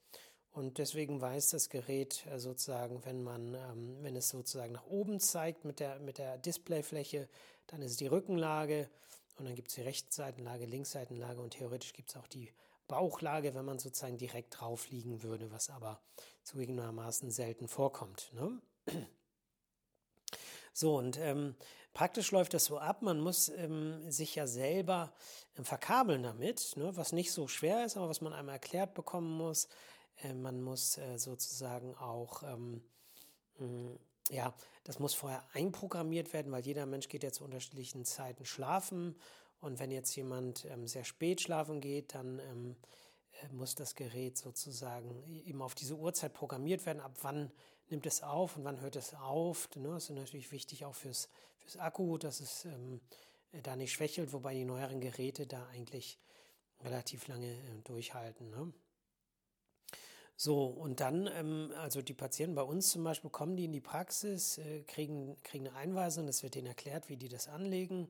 und 0.52 0.78
deswegen 0.78 1.20
weiß 1.20 1.50
das 1.50 1.70
Gerät 1.70 2.26
äh, 2.28 2.40
sozusagen, 2.40 3.04
wenn 3.06 3.24
man, 3.24 3.56
ähm, 3.56 3.98
wenn 4.02 4.16
es 4.16 4.30
sozusagen 4.30 4.74
nach 4.74 4.86
oben 4.86 5.20
zeigt 5.20 5.66
mit 5.66 5.80
der, 5.80 6.00
mit 6.00 6.18
der 6.18 6.38
Displayfläche, 6.38 7.28
dann 7.68 7.82
ist 7.82 8.00
die 8.00 8.08
Rückenlage 8.08 8.90
und 9.40 9.46
dann 9.46 9.56
gibt 9.56 9.70
es 9.70 9.76
die 9.76 9.82
Rechtsseitenlage, 9.82 10.66
Linksseitenlage 10.66 11.42
und 11.42 11.52
theoretisch 11.52 11.94
gibt 11.94 12.10
es 12.10 12.18
auch 12.18 12.28
die 12.28 12.52
Bauchlage, 12.88 13.54
wenn 13.54 13.66
man 13.66 13.80
sozusagen 13.80 14.18
direkt 14.18 14.60
drauf 14.60 14.90
liegen 14.90 15.24
würde, 15.24 15.52
was 15.52 15.70
aber 15.70 16.02
zugegebenermaßen 16.44 17.32
selten 17.32 17.68
vorkommt. 17.68 18.32
Ne? 18.34 18.62
So, 20.74 20.98
und 20.98 21.18
ähm, 21.18 21.56
praktisch 21.94 22.32
läuft 22.32 22.54
das 22.54 22.66
so 22.66 22.78
ab, 22.78 23.02
man 23.02 23.20
muss 23.20 23.50
ähm, 23.50 24.10
sich 24.10 24.36
ja 24.36 24.48
selber 24.48 25.14
ähm, 25.58 25.66
verkabeln 25.66 26.24
damit, 26.24 26.78
ne, 26.78 26.96
was 26.96 27.12
nicht 27.12 27.32
so 27.32 27.48
schwer 27.48 27.86
ist, 27.86 27.98
aber 27.98 28.08
was 28.08 28.22
man 28.22 28.34
einmal 28.34 28.56
erklärt 28.56 28.94
bekommen 28.94 29.36
muss. 29.36 29.68
Äh, 30.24 30.34
man 30.34 30.62
muss 30.62 30.98
äh, 30.98 31.18
sozusagen 31.18 31.96
auch, 31.96 32.44
ähm, 32.44 32.82
ja, 34.30 34.54
das 34.84 35.00
muss 35.00 35.14
vorher 35.14 35.44
einprogrammiert 35.54 36.34
werden, 36.34 36.52
weil 36.52 36.66
jeder 36.66 36.86
Mensch 36.86 37.10
geht 37.10 37.24
ja 37.24 37.32
zu 37.32 37.44
unterschiedlichen 37.44 38.06
Zeiten 38.06 38.46
schlafen. 38.46 39.16
Und 39.60 39.80
wenn 39.80 39.92
jetzt 39.92 40.16
jemand 40.16 40.66
ähm, 40.66 40.88
sehr 40.88 41.04
spät 41.04 41.42
schlafen 41.42 41.82
geht, 41.82 42.16
dann 42.16 42.40
ähm, 42.40 42.76
äh, 43.42 43.54
muss 43.54 43.76
das 43.76 43.96
Gerät 43.96 44.38
sozusagen 44.38 45.24
eben 45.46 45.62
auf 45.62 45.76
diese 45.76 45.96
Uhrzeit 45.96 46.34
programmiert 46.34 46.86
werden, 46.86 47.02
ab 47.02 47.18
wann 47.22 47.52
nimmt 47.90 48.06
es 48.06 48.24
auf 48.24 48.56
und 48.56 48.64
wann 48.64 48.80
hört 48.82 48.96
es 48.96 49.14
auf. 49.16 49.68
Ne? 49.76 49.90
Das 49.90 50.10
ist 50.10 50.16
natürlich 50.16 50.52
wichtig 50.52 50.86
auch 50.86 50.96
fürs, 50.96 51.30
fürs 51.58 51.78
Akku, 51.78 52.18
dass 52.18 52.40
es 52.40 52.66
ähm, 52.66 53.02
da 53.64 53.76
nicht 53.76 53.92
schwächelt, 53.92 54.32
wobei 54.32 54.54
die 54.54 54.66
neueren 54.66 55.02
Geräte 55.02 55.48
da 55.48 55.68
eigentlich 55.68 56.20
relativ 56.82 57.28
lange 57.28 57.58
durchhalten. 57.84 58.50
Ne? 58.52 58.72
So, 60.42 60.68
und 60.68 61.02
dann, 61.02 61.30
ähm, 61.36 61.74
also 61.80 62.02
die 62.02 62.14
Patienten 62.14 62.56
bei 62.56 62.62
uns 62.62 62.92
zum 62.92 63.04
Beispiel, 63.04 63.30
kommen 63.30 63.58
die 63.58 63.66
in 63.66 63.74
die 63.74 63.82
Praxis, 63.82 64.58
äh, 64.58 64.84
kriegen, 64.84 65.36
kriegen 65.44 65.68
eine 65.68 65.76
Einweisung, 65.76 66.30
es 66.30 66.44
wird 66.44 66.56
denen 66.56 66.68
erklärt, 66.68 67.10
wie 67.10 67.18
die 67.18 67.28
das 67.28 67.50
anlegen. 67.50 68.08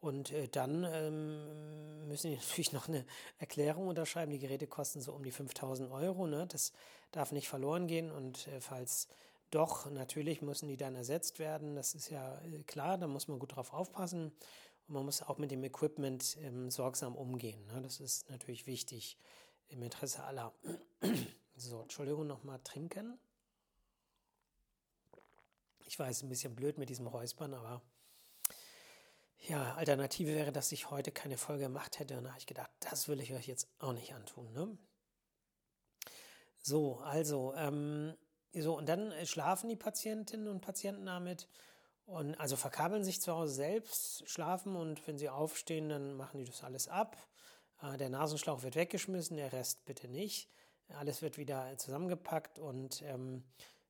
Und 0.00 0.32
äh, 0.32 0.48
dann 0.48 0.86
ähm, 0.90 2.08
müssen 2.08 2.30
die 2.30 2.36
natürlich 2.48 2.72
noch 2.72 2.88
eine 2.88 3.04
Erklärung 3.38 3.86
unterschreiben. 3.86 4.32
Die 4.32 4.38
Geräte 4.38 4.66
kosten 4.66 5.02
so 5.02 5.12
um 5.12 5.22
die 5.22 5.30
5000 5.30 5.92
Euro. 5.92 6.26
Ne? 6.26 6.46
Das 6.46 6.72
darf 7.12 7.32
nicht 7.32 7.50
verloren 7.50 7.86
gehen. 7.86 8.10
Und 8.10 8.48
äh, 8.48 8.62
falls 8.62 9.06
doch, 9.50 9.90
natürlich 9.90 10.40
müssen 10.40 10.68
die 10.68 10.78
dann 10.78 10.94
ersetzt 10.94 11.38
werden. 11.38 11.76
Das 11.76 11.94
ist 11.94 12.08
ja 12.08 12.40
äh, 12.46 12.62
klar, 12.62 12.96
da 12.96 13.06
muss 13.06 13.28
man 13.28 13.38
gut 13.38 13.56
drauf 13.56 13.74
aufpassen. 13.74 14.32
Und 14.86 14.94
man 14.94 15.04
muss 15.04 15.20
auch 15.22 15.36
mit 15.36 15.50
dem 15.50 15.62
Equipment 15.64 16.38
ähm, 16.40 16.70
sorgsam 16.70 17.14
umgehen. 17.14 17.60
Ne? 17.66 17.82
Das 17.82 18.00
ist 18.00 18.30
natürlich 18.30 18.66
wichtig 18.66 19.18
im 19.68 19.82
Interesse 19.82 20.24
aller. 20.24 20.54
So, 21.60 21.82
Entschuldigung, 21.82 22.28
nochmal 22.28 22.60
trinken. 22.62 23.18
Ich 25.86 25.98
weiß, 25.98 26.22
ein 26.22 26.28
bisschen 26.28 26.54
blöd 26.54 26.78
mit 26.78 26.88
diesem 26.88 27.08
Räuspern, 27.08 27.52
aber 27.52 27.82
ja, 29.48 29.74
Alternative 29.74 30.36
wäre, 30.36 30.52
dass 30.52 30.70
ich 30.70 30.90
heute 30.90 31.10
keine 31.10 31.36
Folge 31.36 31.64
gemacht 31.64 31.98
hätte. 31.98 32.16
Und 32.16 32.24
da 32.24 32.30
habe 32.30 32.38
ich 32.38 32.46
gedacht, 32.46 32.70
das 32.78 33.08
will 33.08 33.20
ich 33.20 33.34
euch 33.34 33.48
jetzt 33.48 33.66
auch 33.80 33.92
nicht 33.92 34.14
antun. 34.14 34.52
Ne? 34.52 34.78
So, 36.60 36.98
also, 36.98 37.52
ähm, 37.56 38.16
so, 38.54 38.78
und 38.78 38.88
dann 38.88 39.12
schlafen 39.26 39.68
die 39.68 39.76
Patientinnen 39.76 40.46
und 40.46 40.60
Patienten 40.60 41.06
damit. 41.06 41.48
Und 42.06 42.36
also 42.36 42.54
verkabeln 42.54 43.02
sich 43.02 43.20
zu 43.20 43.32
Hause 43.32 43.54
selbst, 43.54 44.30
schlafen 44.30 44.76
und 44.76 45.04
wenn 45.08 45.18
sie 45.18 45.28
aufstehen, 45.28 45.88
dann 45.88 46.14
machen 46.14 46.38
die 46.38 46.44
das 46.44 46.62
alles 46.62 46.86
ab. 46.86 47.16
Äh, 47.82 47.96
der 47.96 48.10
Nasenschlauch 48.10 48.62
wird 48.62 48.76
weggeschmissen, 48.76 49.36
der 49.36 49.52
Rest 49.52 49.84
bitte 49.86 50.06
nicht. 50.06 50.48
Alles 50.96 51.22
wird 51.22 51.38
wieder 51.38 51.76
zusammengepackt 51.76 52.58
und 52.58 53.02
ähm, 53.02 53.44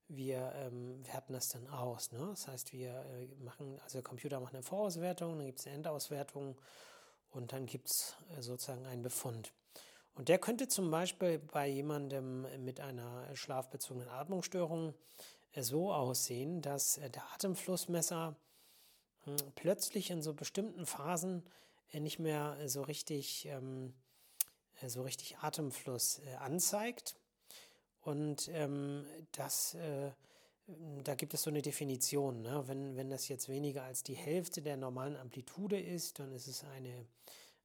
wir 0.09 0.52
ähm, 0.57 1.07
werten 1.07 1.33
das 1.33 1.49
dann 1.49 1.67
aus. 1.69 2.12
Ne? 2.12 2.26
Das 2.31 2.49
heißt, 2.49 2.73
wir 2.73 2.90
äh, 2.90 3.26
machen, 3.43 3.78
also 3.83 3.99
der 3.99 4.02
Computer 4.02 4.40
macht 4.40 4.55
eine 4.55 4.62
Vorauswertung, 4.62 5.37
dann 5.37 5.47
gibt 5.47 5.61
es 5.61 5.67
eine 5.67 5.76
Endauswertung 5.76 6.59
und 7.31 7.52
dann 7.52 7.67
gibt 7.67 7.90
es 7.90 8.17
äh, 8.37 8.43
sozusagen 8.43 8.87
einen 8.87 9.02
Befund. 9.02 9.52
Und 10.14 10.28
der 10.28 10.38
könnte 10.38 10.67
zum 10.67 10.90
Beispiel 10.90 11.38
bei 11.38 11.69
jemandem 11.69 12.47
mit 12.64 12.81
einer 12.81 13.37
schlafbezogenen 13.37 14.09
Atmungsstörung 14.09 14.95
äh, 15.52 15.62
so 15.62 15.93
aussehen, 15.93 16.62
dass 16.62 16.99
äh, 16.99 17.11
der 17.11 17.23
Atemflussmesser 17.35 18.35
hm, 19.25 19.37
plötzlich 19.55 20.11
in 20.11 20.23
so 20.23 20.35
bestimmten 20.35 20.87
Phasen 20.87 21.45
äh, 21.93 22.00
nicht 22.00 22.19
mehr 22.19 22.57
so 22.67 22.83
richtig 22.83 23.47
ähm, 23.47 23.88
äh, 23.88 24.07
so 24.87 25.02
richtig 25.02 25.38
Atemfluss 25.38 26.20
äh, 26.20 26.35
anzeigt. 26.37 27.16
Und 28.00 28.49
ähm, 28.52 29.06
das, 29.32 29.75
äh, 29.75 30.11
da 31.04 31.14
gibt 31.14 31.35
es 31.35 31.42
so 31.42 31.50
eine 31.50 31.62
Definition. 31.62 32.42
Ne? 32.42 32.62
Wenn, 32.66 32.97
wenn 32.97 33.11
das 33.11 33.28
jetzt 33.28 33.49
weniger 33.49 33.82
als 33.82 34.02
die 34.02 34.14
Hälfte 34.14 34.62
der 34.62 34.76
normalen 34.76 35.16
Amplitude 35.16 35.80
ist, 35.80 36.18
dann 36.18 36.32
ist 36.32 36.47
es 36.47 36.64
eine, 36.64 37.06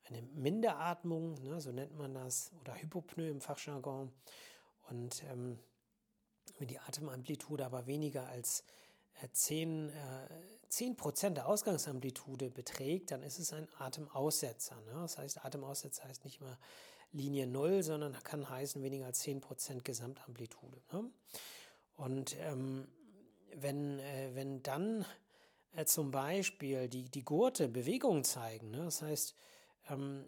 eine 0.05 0.21
Minderatmung, 0.21 1.41
ne? 1.43 1.61
so 1.61 1.71
nennt 1.71 1.97
man 1.97 2.13
das, 2.13 2.51
oder 2.61 2.75
Hypopnoe 2.75 3.29
im 3.29 3.41
Fachjargon. 3.41 4.11
Und 4.89 5.23
ähm, 5.31 5.59
wenn 6.57 6.67
die 6.67 6.79
Atemamplitude 6.79 7.65
aber 7.65 7.87
weniger 7.87 8.27
als 8.27 8.63
10, 9.31 9.89
äh, 9.89 9.93
10 10.69 10.97
der 11.35 11.47
Ausgangsamplitude 11.47 12.49
beträgt, 12.49 13.11
dann 13.11 13.23
ist 13.23 13.39
es 13.39 13.53
ein 13.53 13.67
Atemaussetzer. 13.77 14.75
Ne? 14.81 14.93
Das 14.95 15.17
heißt, 15.17 15.45
Atemaussetzer 15.45 16.03
heißt 16.03 16.25
nicht 16.25 16.41
mal 16.41 16.57
Linie 17.13 17.47
0, 17.47 17.83
sondern 17.83 18.13
kann 18.23 18.49
heißen 18.49 18.81
weniger 18.81 19.05
als 19.05 19.23
10% 19.23 19.83
Gesamtamplitude. 19.83 20.81
Ne? 20.91 21.11
Und 21.95 22.35
ähm, 22.39 22.87
wenn, 23.55 23.99
äh, 23.99 24.31
wenn 24.33 24.63
dann 24.63 25.05
äh, 25.75 25.85
zum 25.85 26.11
Beispiel 26.11 26.89
die, 26.89 27.09
die 27.09 27.23
Gurte 27.23 27.69
Bewegung 27.69 28.23
zeigen, 28.23 28.71
ne? 28.71 28.85
das 28.85 29.01
heißt, 29.01 29.35
ähm, 29.89 30.25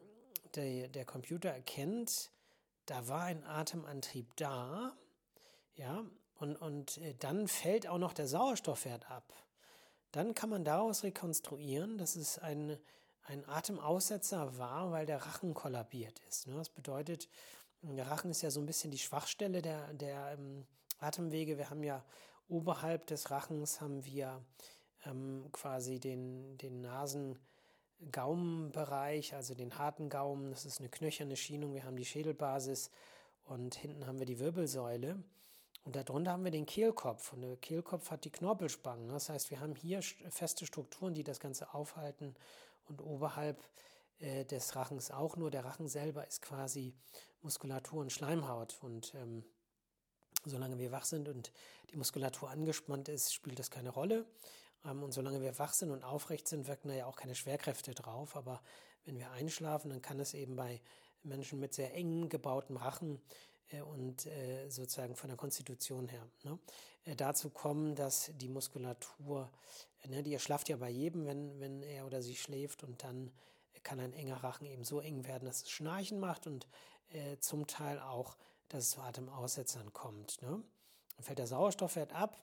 der, 0.55 0.87
der 0.87 1.05
Computer 1.05 1.49
erkennt, 1.49 2.31
da 2.85 3.07
war 3.07 3.23
ein 3.23 3.43
Atemantrieb 3.43 4.35
da, 4.35 4.95
ja, 5.75 6.05
und, 6.37 6.55
und 6.55 6.97
äh, 6.99 7.15
dann 7.19 7.47
fällt 7.47 7.87
auch 7.87 7.97
noch 7.97 8.13
der 8.13 8.27
Sauerstoffwert 8.27 9.09
ab. 9.09 9.33
Dann 10.11 10.35
kann 10.35 10.49
man 10.49 10.63
daraus 10.63 11.03
rekonstruieren, 11.03 11.97
dass 11.97 12.15
es 12.15 12.37
ein, 12.39 12.77
ein 13.25 13.47
Atemaussetzer 13.47 14.57
war, 14.57 14.91
weil 14.91 15.05
der 15.05 15.25
Rachen 15.25 15.53
kollabiert 15.53 16.19
ist. 16.29 16.47
Ne? 16.47 16.55
Das 16.55 16.69
bedeutet, 16.69 17.29
der 17.81 18.09
Rachen 18.09 18.31
ist 18.31 18.41
ja 18.41 18.49
so 18.49 18.59
ein 18.59 18.65
bisschen 18.65 18.91
die 18.91 18.97
Schwachstelle 18.97 19.61
der, 19.61 19.93
der 19.93 20.35
ähm, 20.37 20.65
Atemwege. 20.99 21.57
Wir 21.57 21.69
haben 21.69 21.83
ja 21.83 22.03
oberhalb 22.47 23.07
des 23.07 23.31
Rachens 23.31 23.81
haben 23.81 24.05
wir 24.05 24.41
ähm, 25.05 25.49
quasi 25.51 25.99
den, 25.99 26.57
den 26.57 26.79
Nasen-Gaumenbereich, 26.81 29.35
also 29.35 29.53
den 29.53 29.77
harten 29.77 30.07
Gaumen. 30.09 30.51
Das 30.51 30.65
ist 30.65 30.79
eine 30.79 30.87
knöcherne 30.89 31.35
Schienung. 31.35 31.73
Wir 31.73 31.83
haben 31.83 31.97
die 31.97 32.05
Schädelbasis 32.05 32.89
und 33.45 33.75
hinten 33.75 34.07
haben 34.07 34.19
wir 34.19 34.25
die 34.25 34.39
Wirbelsäule. 34.39 35.21
Und 35.83 35.95
darunter 35.95 36.31
haben 36.31 36.43
wir 36.43 36.51
den 36.51 36.65
Kehlkopf. 36.65 37.33
Und 37.33 37.41
der 37.41 37.57
Kehlkopf 37.57 38.09
hat 38.09 38.25
die 38.25 38.31
Knorpelspangen. 38.31 39.09
Das 39.09 39.29
heißt, 39.29 39.51
wir 39.51 39.59
haben 39.59 39.75
hier 39.75 40.01
feste 40.01 40.65
Strukturen, 40.65 41.13
die 41.13 41.23
das 41.23 41.39
Ganze 41.39 41.75
aufhalten. 41.75 42.35
Und 42.87 43.01
oberhalb 43.01 43.63
äh, 44.19 44.45
des 44.45 44.75
Rachens 44.75 45.11
auch 45.11 45.35
nur. 45.37 45.51
Der 45.51 45.65
Rachen 45.65 45.87
selber 45.87 46.27
ist 46.27 46.41
quasi 46.41 46.95
Muskulatur 47.41 48.01
und 48.01 48.11
Schleimhaut. 48.11 48.77
Und 48.81 49.13
ähm, 49.15 49.43
solange 50.45 50.77
wir 50.77 50.91
wach 50.91 51.05
sind 51.05 51.27
und 51.27 51.51
die 51.91 51.97
Muskulatur 51.97 52.49
angespannt 52.49 53.09
ist, 53.09 53.33
spielt 53.33 53.59
das 53.59 53.71
keine 53.71 53.89
Rolle. 53.89 54.25
Ähm, 54.85 55.03
und 55.03 55.11
solange 55.11 55.41
wir 55.41 55.57
wach 55.59 55.73
sind 55.73 55.91
und 55.91 56.03
aufrecht 56.03 56.47
sind, 56.47 56.67
wirken 56.67 56.89
da 56.89 56.93
ja 56.95 57.05
auch 57.05 57.15
keine 57.15 57.35
Schwerkräfte 57.35 57.93
drauf. 57.93 58.35
Aber 58.35 58.61
wenn 59.03 59.17
wir 59.17 59.31
einschlafen, 59.31 59.89
dann 59.89 60.01
kann 60.01 60.19
es 60.19 60.33
eben 60.33 60.55
bei 60.55 60.81
Menschen 61.23 61.59
mit 61.59 61.73
sehr 61.73 61.93
eng 61.93 62.29
gebautem 62.29 62.77
Rachen 62.77 63.21
und 63.81 64.25
äh, 64.25 64.69
sozusagen 64.69 65.15
von 65.15 65.29
der 65.29 65.37
Konstitution 65.37 66.07
her 66.07 66.27
ne, 66.43 66.57
äh, 67.05 67.15
dazu 67.15 67.49
kommen, 67.49 67.95
dass 67.95 68.31
die 68.35 68.49
Muskulatur, 68.49 69.49
ne, 70.07 70.23
die 70.23 70.33
erschlafft 70.33 70.69
ja 70.69 70.77
bei 70.77 70.89
jedem, 70.89 71.25
wenn, 71.25 71.59
wenn 71.59 71.81
er 71.81 72.05
oder 72.05 72.21
sie 72.21 72.35
schläft 72.35 72.83
und 72.83 73.03
dann 73.03 73.31
kann 73.83 73.99
ein 73.99 74.13
enger 74.13 74.43
Rachen 74.43 74.65
eben 74.65 74.83
so 74.83 74.99
eng 74.99 75.25
werden, 75.25 75.45
dass 75.45 75.63
es 75.63 75.69
Schnarchen 75.69 76.19
macht 76.19 76.47
und 76.47 76.67
äh, 77.13 77.37
zum 77.37 77.67
Teil 77.67 77.99
auch, 77.99 78.35
dass 78.69 78.83
es 78.83 78.89
zu 78.91 79.01
Atemaussetzern 79.01 79.93
kommt. 79.93 80.41
Ne? 80.41 80.61
Dann 81.15 81.23
fällt 81.23 81.39
der 81.39 81.47
Sauerstoffwert 81.47 82.11
ab 82.13 82.41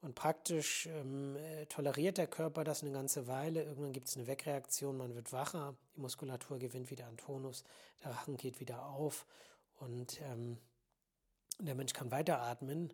und 0.00 0.14
praktisch 0.14 0.86
ähm, 0.86 1.36
toleriert 1.68 2.18
der 2.18 2.26
Körper 2.26 2.64
das 2.64 2.82
eine 2.82 2.92
ganze 2.92 3.26
Weile. 3.26 3.64
Irgendwann 3.64 3.92
gibt 3.92 4.08
es 4.08 4.16
eine 4.16 4.26
Wegreaktion, 4.26 4.96
man 4.96 5.14
wird 5.14 5.32
wacher, 5.32 5.74
die 5.96 6.00
Muskulatur 6.00 6.58
gewinnt 6.58 6.90
wieder 6.90 7.06
an 7.06 7.16
Tonus, 7.16 7.64
der 8.04 8.12
Rachen 8.12 8.36
geht 8.36 8.60
wieder 8.60 8.86
auf 8.86 9.26
und 9.78 10.20
ähm, 10.22 10.58
der 11.60 11.74
Mensch 11.74 11.92
kann 11.92 12.10
weiteratmen, 12.10 12.92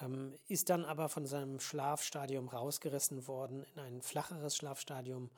ähm, 0.00 0.34
ist 0.48 0.70
dann 0.70 0.84
aber 0.84 1.08
von 1.08 1.26
seinem 1.26 1.60
Schlafstadium 1.60 2.48
rausgerissen 2.48 3.26
worden 3.26 3.64
in 3.74 3.80
ein 3.80 4.02
flacheres 4.02 4.56
Schlafstadium 4.56 5.30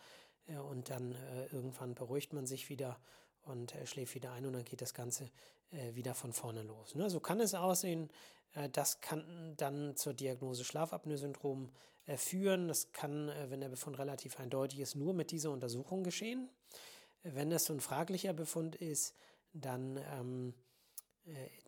äh, 0.47 0.57
und 0.57 0.91
dann 0.91 1.13
äh, 1.13 1.47
irgendwann 1.47 1.95
beruhigt 1.95 2.33
man 2.33 2.47
sich 2.47 2.69
wieder 2.69 2.99
und 3.43 3.75
äh, 3.75 3.87
schläft 3.87 4.15
wieder 4.15 4.33
ein 4.33 4.47
und 4.47 4.55
dann 4.55 4.65
geht 4.65 4.81
das 4.81 4.95
Ganze 4.95 5.31
äh, 5.71 5.95
wieder 5.95 6.15
von 6.15 6.33
vorne 6.33 6.63
los. 6.63 6.95
Ne? 6.95 7.11
So 7.11 7.21
kann 7.21 7.41
es 7.41 7.55
aussehen. 7.55 8.11
Äh, 8.55 8.69
das 8.71 9.01
kann 9.01 9.55
dann 9.57 9.97
zur 9.97 10.15
Diagnose 10.15 10.65
Schlafapnoe-Syndrom 10.65 11.71
äh, 12.07 12.17
führen. 12.17 12.69
Das 12.69 12.93
kann, 12.93 13.31
wenn 13.49 13.61
der 13.61 13.69
Befund 13.69 13.99
relativ 13.99 14.39
eindeutig 14.39 14.81
ist, 14.81 14.95
nur 14.95 15.15
mit 15.15 15.31
dieser 15.31 15.51
Untersuchung 15.51 16.05
geschehen. 16.05 16.49
Wenn 17.23 17.51
es 17.53 17.65
so 17.65 17.73
ein 17.73 17.81
fraglicher 17.81 18.35
Befund 18.35 18.77
ist, 18.77 19.15
dann 19.55 19.99
ähm, 20.13 20.51
äh, 20.51 20.64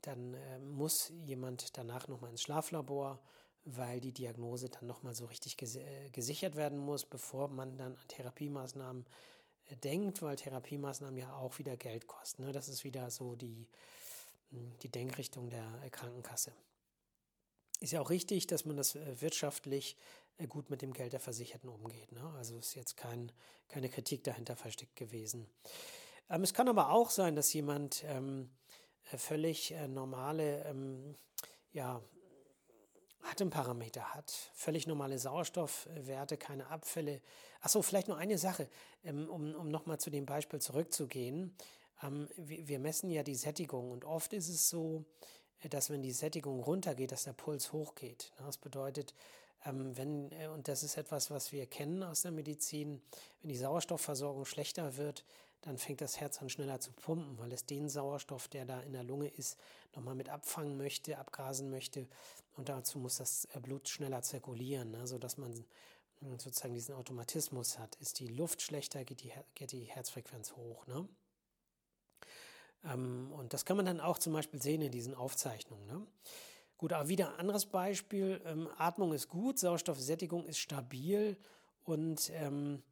dann 0.02 0.34
äh, 0.34 0.58
muss 0.58 1.12
jemand 1.25 1.76
danach 1.76 2.08
nochmal 2.08 2.30
ins 2.30 2.42
Schlaflabor, 2.42 3.20
weil 3.64 4.00
die 4.00 4.12
Diagnose 4.12 4.68
dann 4.68 4.86
nochmal 4.86 5.14
so 5.14 5.26
richtig 5.26 5.56
äh, 5.76 6.10
gesichert 6.10 6.56
werden 6.56 6.78
muss, 6.78 7.04
bevor 7.04 7.48
man 7.48 7.76
dann 7.78 7.96
an 7.96 8.08
Therapiemaßnahmen 8.08 9.06
denkt, 9.82 10.22
weil 10.22 10.36
Therapiemaßnahmen 10.36 11.16
ja 11.18 11.34
auch 11.34 11.58
wieder 11.58 11.76
Geld 11.76 12.06
kosten. 12.06 12.44
Ne? 12.44 12.52
Das 12.52 12.68
ist 12.68 12.84
wieder 12.84 13.10
so 13.10 13.34
die, 13.34 13.66
hm, 14.50 14.72
die 14.82 14.90
Denkrichtung 14.90 15.50
der 15.50 15.66
Krankenkasse. 15.90 16.52
Ist 17.80 17.92
ja 17.92 18.00
auch 18.00 18.10
richtig, 18.10 18.46
dass 18.46 18.64
man 18.64 18.76
das 18.76 18.94
wirtschaftlich 18.94 19.96
gut 20.48 20.70
mit 20.70 20.82
dem 20.82 20.92
Geld 20.92 21.12
der 21.12 21.20
Versicherten 21.20 21.68
umgeht. 21.68 22.12
Ne? 22.12 22.32
Also 22.36 22.58
ist 22.58 22.75
jetzt 22.75 22.96
kein, 22.96 23.32
keine 23.68 23.88
Kritik 23.88 24.22
dahinter 24.25 24.56
versteckt 24.56 24.96
gewesen. 24.96 25.46
Ähm, 26.28 26.42
es 26.42 26.54
kann 26.54 26.68
aber 26.68 26.90
auch 26.90 27.10
sein, 27.10 27.36
dass 27.36 27.52
jemand 27.52 28.04
ähm, 28.06 28.50
äh, 28.65 28.65
völlig 29.16 29.72
äh, 29.72 29.88
normale 29.88 30.64
ähm, 30.64 31.14
ja, 31.72 32.02
Atemparameter 33.22 34.14
hat, 34.14 34.30
völlig 34.54 34.86
normale 34.86 35.18
Sauerstoffwerte, 35.18 36.36
keine 36.36 36.68
Abfälle. 36.68 37.20
Achso, 37.60 37.82
vielleicht 37.82 38.08
nur 38.08 38.16
eine 38.16 38.38
Sache, 38.38 38.68
ähm, 39.04 39.28
um, 39.28 39.54
um 39.54 39.68
nochmal 39.68 39.98
zu 39.98 40.10
dem 40.10 40.26
Beispiel 40.26 40.60
zurückzugehen. 40.60 41.54
Ähm, 42.02 42.28
wir 42.36 42.78
messen 42.78 43.10
ja 43.10 43.22
die 43.22 43.34
Sättigung 43.34 43.90
und 43.90 44.04
oft 44.04 44.32
ist 44.32 44.48
es 44.48 44.68
so, 44.68 45.04
äh, 45.60 45.68
dass 45.68 45.90
wenn 45.90 46.02
die 46.02 46.12
Sättigung 46.12 46.60
runtergeht, 46.60 47.12
dass 47.12 47.25
der 47.25 47.32
Puls 47.32 47.72
hochgeht. 47.72 48.32
Das 48.38 48.58
bedeutet, 48.58 49.14
wenn, 49.64 50.30
äh, 50.32 50.46
und 50.48 50.68
das 50.68 50.82
ist 50.82 50.96
etwas, 50.96 51.30
was 51.30 51.50
wir 51.50 51.66
kennen 51.66 52.02
aus 52.02 52.22
der 52.22 52.30
Medizin, 52.30 53.02
wenn 53.40 53.48
die 53.48 53.56
Sauerstoffversorgung 53.56 54.44
schlechter 54.44 54.96
wird, 54.96 55.25
dann 55.66 55.78
fängt 55.78 56.00
das 56.00 56.20
Herz 56.20 56.40
an 56.40 56.49
schneller 56.49 56.78
zu 56.78 56.92
pumpen, 56.92 57.37
weil 57.38 57.52
es 57.52 57.66
den 57.66 57.88
Sauerstoff, 57.88 58.46
der 58.46 58.64
da 58.66 58.80
in 58.82 58.92
der 58.92 59.02
Lunge 59.02 59.26
ist, 59.26 59.58
nochmal 59.96 60.14
mit 60.14 60.28
abfangen 60.28 60.76
möchte, 60.76 61.18
abgrasen 61.18 61.70
möchte. 61.70 62.06
Und 62.54 62.68
dazu 62.68 63.00
muss 63.00 63.16
das 63.16 63.46
äh, 63.46 63.58
Blut 63.58 63.88
schneller 63.88 64.23
zirkulieren, 64.23 64.92
ne, 64.92 65.08
sodass 65.08 65.38
man 65.38 65.52
hm, 66.20 66.38
sozusagen 66.38 66.73
diesen 66.73 66.94
Automatismus 66.94 67.80
hat. 67.80 67.96
Ist 67.96 68.20
die 68.20 68.28
Luft 68.28 68.62
schlechter, 68.62 69.04
geht 69.04 69.25
die, 69.25 69.32
geht 69.56 69.73
die 69.73 69.82
Herzfrequenz 69.82 70.52
hoch. 70.52 70.87
Ne? 70.87 71.08
Ähm, 72.85 73.32
und 73.32 73.52
das 73.52 73.64
kann 73.64 73.76
man 73.76 73.87
dann 73.87 74.00
auch 74.00 74.18
zum 74.18 74.35
Beispiel 74.35 74.62
sehen 74.62 74.82
in 74.82 74.92
diesen 74.92 75.16
Aufzeichnungen. 75.16 75.85
Ne? 75.87 76.06
Gut, 76.78 76.92
aber 76.92 77.08
wieder 77.08 77.30
ein 77.30 77.40
anderes 77.40 77.66
Beispiel. 77.66 78.40
Ähm, 78.44 78.68
Atmung 78.78 79.12
ist 79.12 79.28
gut, 79.28 79.58
Sauerstoffsättigung 79.58 80.46
ist 80.46 80.58
stabil 80.58 81.37
und 81.82 82.30
ähm, 82.35 82.85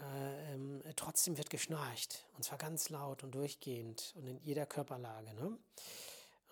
äh, 0.00 0.54
ähm, 0.54 0.82
trotzdem 0.96 1.36
wird 1.36 1.50
geschnarcht. 1.50 2.26
Und 2.36 2.44
zwar 2.44 2.58
ganz 2.58 2.88
laut 2.88 3.24
und 3.24 3.34
durchgehend 3.34 4.14
und 4.16 4.26
in 4.26 4.38
jeder 4.38 4.66
Körperlage. 4.66 5.34
Ne? 5.34 5.58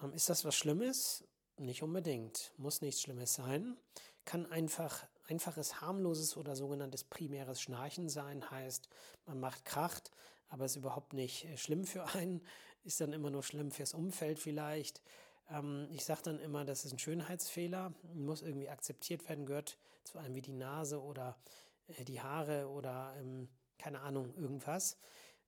Ähm, 0.03 0.13
ist 0.13 0.29
das 0.29 0.45
was 0.45 0.55
Schlimmes? 0.55 1.25
Nicht 1.59 1.83
unbedingt. 1.83 2.53
Muss 2.59 2.83
nichts 2.83 3.01
Schlimmes 3.03 3.35
sein. 3.35 3.77
Kann 4.25 4.47
einfach 4.47 5.07
einfaches, 5.29 5.81
harmloses 5.81 6.37
oder 6.37 6.55
sogenanntes 6.57 7.05
primäres 7.05 7.61
Schnarchen 7.61 8.09
sein. 8.09 8.51
Heißt, 8.51 8.89
man 9.27 9.41
macht 9.41 9.65
Kracht, 9.65 10.11
aber 10.49 10.65
ist 10.65 10.77
überhaupt 10.77 11.13
nicht 11.13 11.45
äh, 11.45 11.57
schlimm 11.57 11.85
für 11.85 12.05
einen. 12.15 12.43
Ist 12.85 13.01
dann 13.01 13.13
immer 13.13 13.31
nur 13.31 13.43
schlimm 13.43 13.71
fürs 13.71 13.95
Umfeld 13.95 14.39
vielleicht. 14.39 15.03
Ähm, 15.51 15.89
ich 15.93 16.05
sage 16.05 16.23
dann 16.25 16.39
immer, 16.39 16.65
das 16.65 16.85
ist 16.85 16.93
ein 16.93 16.99
Schönheitsfehler, 16.99 17.93
muss 18.15 18.43
irgendwie 18.43 18.69
akzeptiert 18.69 19.29
werden, 19.29 19.47
gehört 19.47 19.79
zu 20.05 20.19
einem 20.19 20.35
wie 20.35 20.43
die 20.43 20.53
Nase 20.53 21.01
oder 21.01 21.37
die 22.07 22.21
Haare 22.21 22.69
oder 22.69 23.15
ähm, 23.19 23.49
keine 23.79 24.01
Ahnung, 24.01 24.35
irgendwas. 24.37 24.99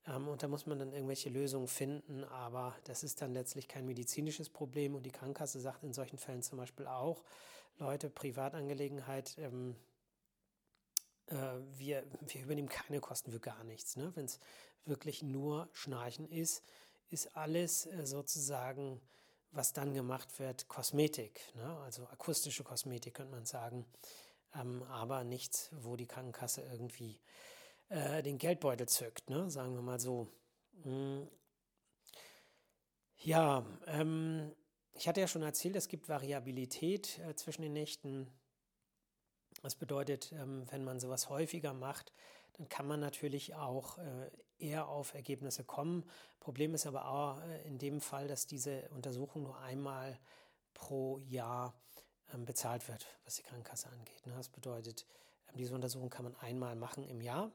Ähm, 0.06 0.28
und 0.28 0.42
da 0.42 0.48
muss 0.48 0.66
man 0.66 0.78
dann 0.78 0.92
irgendwelche 0.92 1.30
Lösungen 1.30 1.68
finden, 1.68 2.24
aber 2.24 2.76
das 2.84 3.02
ist 3.02 3.20
dann 3.20 3.32
letztlich 3.32 3.68
kein 3.68 3.86
medizinisches 3.86 4.48
Problem. 4.50 4.94
Und 4.94 5.04
die 5.04 5.10
Krankenkasse 5.10 5.60
sagt 5.60 5.82
in 5.84 5.92
solchen 5.92 6.18
Fällen 6.18 6.42
zum 6.42 6.58
Beispiel 6.58 6.86
auch, 6.86 7.24
Leute, 7.78 8.10
Privatangelegenheit, 8.10 9.36
ähm, 9.38 9.76
äh, 11.26 11.36
wir, 11.76 12.04
wir 12.20 12.42
übernehmen 12.42 12.68
keine 12.68 13.00
Kosten 13.00 13.30
für 13.30 13.40
gar 13.40 13.62
nichts. 13.64 13.96
Ne? 13.96 14.10
Wenn 14.14 14.24
es 14.24 14.40
wirklich 14.84 15.22
nur 15.22 15.68
Schnarchen 15.72 16.28
ist, 16.28 16.64
ist 17.10 17.36
alles 17.36 17.86
äh, 17.86 18.06
sozusagen 18.06 19.00
was 19.50 19.72
dann 19.72 19.94
gemacht 19.94 20.38
wird, 20.38 20.68
Kosmetik, 20.68 21.40
ne? 21.54 21.78
also 21.78 22.06
akustische 22.08 22.64
Kosmetik 22.64 23.14
könnte 23.14 23.32
man 23.32 23.46
sagen, 23.46 23.86
ähm, 24.54 24.82
aber 24.84 25.24
nichts, 25.24 25.70
wo 25.72 25.96
die 25.96 26.06
Krankenkasse 26.06 26.62
irgendwie 26.62 27.20
äh, 27.88 28.22
den 28.22 28.38
Geldbeutel 28.38 28.88
zückt, 28.88 29.30
ne? 29.30 29.50
sagen 29.50 29.74
wir 29.74 29.82
mal 29.82 30.00
so. 30.00 30.28
Hm. 30.82 31.28
Ja, 33.16 33.66
ähm, 33.86 34.52
ich 34.92 35.08
hatte 35.08 35.20
ja 35.20 35.28
schon 35.28 35.42
erzählt, 35.42 35.76
es 35.76 35.88
gibt 35.88 36.08
Variabilität 36.08 37.18
äh, 37.20 37.34
zwischen 37.34 37.62
den 37.62 37.72
Nächten. 37.72 38.28
Das 39.62 39.74
bedeutet, 39.74 40.32
ähm, 40.32 40.66
wenn 40.70 40.84
man 40.84 41.00
sowas 41.00 41.28
häufiger 41.28 41.74
macht, 41.74 42.12
dann 42.54 42.68
kann 42.68 42.86
man 42.86 43.00
natürlich 43.00 43.54
auch 43.54 43.98
äh, 43.98 44.30
eher 44.58 44.88
auf 44.88 45.14
Ergebnisse 45.14 45.64
kommen. 45.64 46.04
Problem 46.40 46.74
ist 46.74 46.86
aber 46.86 47.08
auch 47.08 47.40
äh, 47.42 47.62
in 47.62 47.78
dem 47.78 48.00
Fall, 48.00 48.28
dass 48.28 48.46
diese 48.46 48.88
Untersuchung 48.90 49.44
nur 49.44 49.58
einmal 49.58 50.18
pro 50.74 51.18
Jahr 51.18 51.74
bezahlt 52.44 52.88
wird, 52.88 53.06
was 53.24 53.36
die 53.36 53.42
Krankenkasse 53.42 53.88
angeht. 53.88 54.26
Ne? 54.26 54.34
Das 54.36 54.48
bedeutet, 54.48 55.06
ähm, 55.48 55.56
diese 55.56 55.74
Untersuchung 55.74 56.10
kann 56.10 56.24
man 56.24 56.36
einmal 56.36 56.76
machen 56.76 57.04
im 57.04 57.20
Jahr. 57.20 57.50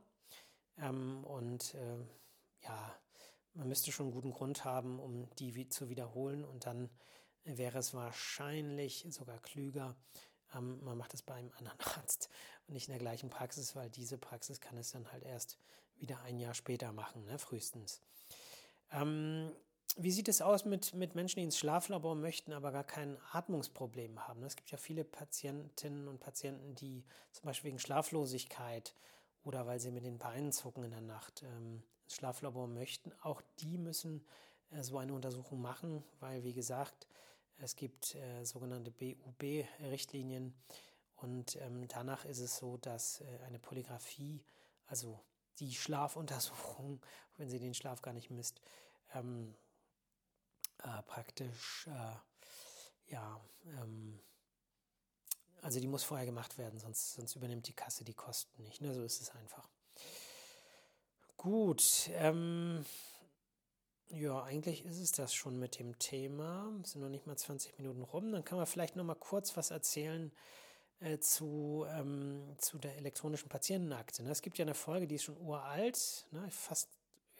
Und 0.75 1.75
ja, 2.61 2.95
man 3.53 3.67
müsste 3.67 3.91
schon 3.91 4.07
einen 4.07 4.15
guten 4.15 4.31
Grund 4.31 4.65
haben, 4.65 4.99
um 4.99 5.29
die 5.35 5.69
zu 5.69 5.87
wiederholen. 5.87 6.43
Und 6.43 6.65
dann 6.65 6.89
wäre 7.43 7.77
es 7.77 7.93
wahrscheinlich 7.93 9.05
sogar 9.09 9.39
klüger, 9.39 9.95
ähm, 10.53 10.83
man 10.83 10.97
macht 10.97 11.13
es 11.13 11.21
bei 11.21 11.35
einem 11.35 11.51
anderen 11.57 11.79
Arzt 11.97 12.29
und 12.67 12.73
nicht 12.73 12.87
in 12.87 12.93
der 12.93 12.99
gleichen 12.99 13.29
Praxis, 13.29 13.75
weil 13.75 13.89
diese 13.89 14.17
Praxis 14.17 14.61
kann 14.61 14.77
es 14.77 14.91
dann 14.91 15.11
halt 15.11 15.23
erst 15.23 15.57
wieder 15.95 16.21
ein 16.21 16.39
Jahr 16.39 16.53
später 16.53 16.91
machen, 16.91 17.25
ne, 17.25 17.37
frühestens. 17.37 18.01
Ähm, 18.91 19.51
wie 19.97 20.11
sieht 20.11 20.27
es 20.27 20.41
aus 20.41 20.65
mit, 20.65 20.93
mit 20.93 21.15
Menschen, 21.15 21.39
die 21.39 21.45
ins 21.45 21.57
Schlaflabor 21.57 22.15
möchten, 22.15 22.53
aber 22.53 22.71
gar 22.71 22.83
kein 22.83 23.17
Atmungsproblem 23.31 24.27
haben? 24.27 24.43
Es 24.43 24.55
gibt 24.55 24.71
ja 24.71 24.77
viele 24.77 25.03
Patientinnen 25.03 26.07
und 26.07 26.19
Patienten, 26.19 26.75
die 26.75 27.03
zum 27.31 27.45
Beispiel 27.45 27.69
wegen 27.69 27.79
Schlaflosigkeit 27.79 28.95
oder 29.43 29.65
weil 29.67 29.79
sie 29.79 29.91
mit 29.91 30.05
den 30.05 30.17
Beinen 30.17 30.51
zucken 30.51 30.83
in 30.83 30.91
der 30.91 31.01
Nacht 31.01 31.43
ähm, 31.43 31.83
ins 32.03 32.15
Schlaflabor 32.15 32.67
möchten. 32.67 33.11
Auch 33.21 33.41
die 33.59 33.77
müssen 33.77 34.25
äh, 34.71 34.83
so 34.83 34.97
eine 34.97 35.13
Untersuchung 35.13 35.61
machen, 35.61 36.03
weil, 36.19 36.43
wie 36.43 36.53
gesagt, 36.53 37.07
es 37.57 37.75
gibt 37.75 38.15
äh, 38.15 38.43
sogenannte 38.43 38.91
BUB-Richtlinien 38.91 40.53
und 41.17 41.55
ähm, 41.57 41.87
danach 41.87 42.25
ist 42.25 42.39
es 42.39 42.57
so, 42.57 42.77
dass 42.77 43.21
äh, 43.21 43.25
eine 43.45 43.59
Polygraphie, 43.59 44.43
also 44.87 45.19
die 45.59 45.73
Schlafuntersuchung, 45.73 46.99
wenn 47.37 47.49
sie 47.49 47.59
den 47.59 47.73
Schlaf 47.73 48.01
gar 48.01 48.13
nicht 48.13 48.29
misst, 48.29 48.59
ähm, 49.13 49.55
äh, 50.79 51.01
praktisch, 51.03 51.87
äh, 51.87 53.11
ja, 53.11 53.39
ähm, 53.65 54.19
also 55.61 55.79
die 55.79 55.87
muss 55.87 56.03
vorher 56.03 56.25
gemacht 56.25 56.57
werden, 56.57 56.79
sonst, 56.79 57.13
sonst 57.13 57.35
übernimmt 57.35 57.67
die 57.67 57.75
Kasse 57.75 58.03
die 58.03 58.13
Kosten 58.13 58.63
nicht. 58.63 58.81
Ne? 58.81 58.93
So 58.93 59.03
ist 59.03 59.21
es 59.21 59.29
einfach. 59.31 59.69
Gut, 61.37 62.09
ähm, 62.13 62.85
ja, 64.09 64.43
eigentlich 64.43 64.85
ist 64.85 64.99
es 64.99 65.11
das 65.11 65.33
schon 65.33 65.57
mit 65.57 65.79
dem 65.79 65.97
Thema. 65.99 66.71
Es 66.83 66.91
sind 66.91 67.01
noch 67.01 67.09
nicht 67.09 67.25
mal 67.25 67.37
20 67.37 67.77
Minuten 67.79 68.01
rum. 68.01 68.31
Dann 68.31 68.45
kann 68.45 68.57
man 68.57 68.67
vielleicht 68.67 68.95
noch 68.95 69.03
mal 69.03 69.15
kurz 69.15 69.57
was 69.57 69.71
erzählen 69.71 70.31
äh, 70.99 71.17
zu, 71.19 71.85
ähm, 71.89 72.55
zu 72.59 72.77
der 72.77 72.97
elektronischen 72.97 73.49
Patientenakte. 73.49 74.23
Ne? 74.23 74.31
Es 74.31 74.41
gibt 74.41 74.57
ja 74.57 74.63
eine 74.63 74.75
Folge, 74.75 75.07
die 75.07 75.15
ist 75.15 75.23
schon 75.23 75.37
uralt, 75.37 76.27
ne? 76.31 76.47
fast, 76.51 76.89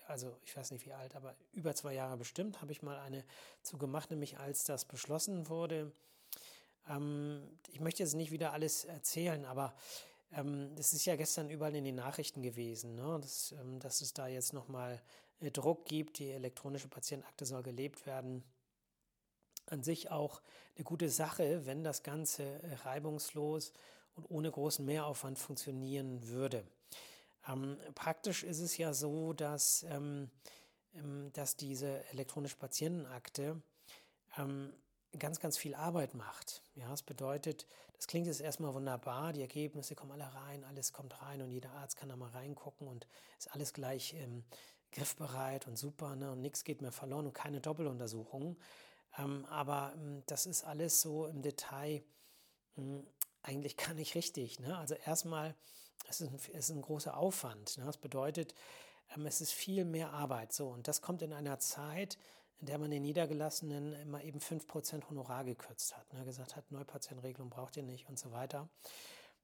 also 0.07 0.37
ich 0.43 0.55
weiß 0.55 0.71
nicht 0.71 0.85
wie 0.85 0.93
alt, 0.93 1.15
aber 1.15 1.35
über 1.53 1.75
zwei 1.75 1.93
Jahre 1.93 2.17
bestimmt, 2.17 2.61
habe 2.61 2.71
ich 2.71 2.81
mal 2.81 2.99
eine 2.99 3.23
zu 3.61 3.77
gemacht, 3.77 4.11
nämlich 4.11 4.37
als 4.37 4.63
das 4.63 4.85
beschlossen 4.85 5.49
wurde. 5.49 5.91
Ähm, 6.87 7.41
ich 7.71 7.79
möchte 7.79 8.03
jetzt 8.03 8.15
nicht 8.15 8.31
wieder 8.31 8.53
alles 8.53 8.85
erzählen, 8.85 9.45
aber 9.45 9.73
ähm, 10.31 10.75
das 10.75 10.93
ist 10.93 11.05
ja 11.05 11.15
gestern 11.15 11.49
überall 11.49 11.75
in 11.75 11.85
den 11.85 11.95
Nachrichten 11.95 12.41
gewesen, 12.41 12.95
ne? 12.95 13.19
dass, 13.21 13.53
ähm, 13.53 13.79
dass 13.79 14.01
es 14.01 14.13
da 14.13 14.27
jetzt 14.27 14.53
nochmal 14.53 15.01
äh, 15.39 15.51
Druck 15.51 15.85
gibt, 15.85 16.19
die 16.19 16.31
elektronische 16.31 16.87
Patientenakte 16.87 17.45
soll 17.45 17.63
gelebt 17.63 18.05
werden. 18.05 18.43
An 19.67 19.83
sich 19.83 20.11
auch 20.11 20.41
eine 20.75 20.83
gute 20.83 21.09
Sache, 21.09 21.65
wenn 21.65 21.83
das 21.83 22.03
Ganze 22.03 22.43
äh, 22.43 22.73
reibungslos 22.83 23.73
und 24.15 24.29
ohne 24.29 24.51
großen 24.51 24.85
Mehraufwand 24.85 25.39
funktionieren 25.39 26.27
würde. 26.27 26.65
Ähm, 27.47 27.77
praktisch 27.95 28.43
ist 28.43 28.59
es 28.59 28.77
ja 28.77 28.93
so, 28.93 29.33
dass, 29.33 29.83
ähm, 29.83 30.29
ähm, 30.93 31.31
dass 31.33 31.55
diese 31.55 32.05
elektronische 32.09 32.57
Patientenakte 32.57 33.61
ähm, 34.37 34.73
ganz, 35.19 35.39
ganz 35.39 35.57
viel 35.57 35.75
Arbeit 35.75 36.15
macht. 36.15 36.63
Ja, 36.75 36.89
das 36.89 37.03
bedeutet, 37.03 37.67
das 37.93 38.07
klingt 38.07 38.27
jetzt 38.27 38.41
erstmal 38.41 38.73
wunderbar, 38.73 39.33
die 39.33 39.41
Ergebnisse 39.41 39.95
kommen 39.95 40.11
alle 40.11 40.33
rein, 40.33 40.63
alles 40.63 40.93
kommt 40.93 41.21
rein 41.21 41.41
und 41.41 41.51
jeder 41.51 41.71
Arzt 41.71 41.97
kann 41.97 42.09
da 42.09 42.15
mal 42.15 42.29
reingucken 42.29 42.87
und 42.87 43.07
ist 43.37 43.51
alles 43.53 43.73
gleich 43.73 44.13
ähm, 44.15 44.43
griffbereit 44.91 45.67
und 45.67 45.77
super 45.77 46.15
ne, 46.15 46.31
und 46.31 46.41
nichts 46.41 46.63
geht 46.63 46.81
mehr 46.81 46.91
verloren 46.91 47.25
und 47.25 47.33
keine 47.33 47.61
Doppeluntersuchungen. 47.61 48.57
Ähm, 49.17 49.45
aber 49.45 49.93
ähm, 49.95 50.23
das 50.25 50.45
ist 50.45 50.63
alles 50.63 51.01
so 51.01 51.27
im 51.27 51.41
Detail 51.41 52.03
ähm, 52.77 53.05
eigentlich 53.41 53.77
gar 53.77 53.93
nicht 53.93 54.15
richtig. 54.15 54.59
Ne? 54.59 54.77
Also 54.77 54.95
erstmal, 54.95 55.55
es 56.07 56.21
ist 56.21 56.29
ein, 56.29 56.35
es 56.35 56.69
ist 56.69 56.75
ein 56.75 56.81
großer 56.81 57.15
Aufwand. 57.17 57.77
Ne? 57.77 57.85
Das 57.85 57.97
bedeutet, 57.97 58.53
ähm, 59.15 59.25
es 59.25 59.41
ist 59.41 59.51
viel 59.51 59.85
mehr 59.85 60.11
Arbeit. 60.11 60.53
So, 60.53 60.69
und 60.69 60.87
das 60.87 61.01
kommt 61.01 61.21
in 61.21 61.33
einer 61.33 61.59
Zeit, 61.59 62.17
in 62.59 62.67
der 62.67 62.77
man 62.77 62.91
den 62.91 63.03
Niedergelassenen 63.03 63.93
immer 63.93 64.23
eben 64.23 64.39
5% 64.39 65.09
Honorar 65.09 65.43
gekürzt 65.43 65.97
hat. 65.97 66.13
Ne? 66.13 66.23
Gesagt 66.25 66.55
hat, 66.55 66.71
Neupatientenregelung 66.71 67.49
braucht 67.49 67.77
ihr 67.77 67.83
nicht 67.83 68.07
und 68.09 68.17
so 68.17 68.31
weiter. 68.31 68.69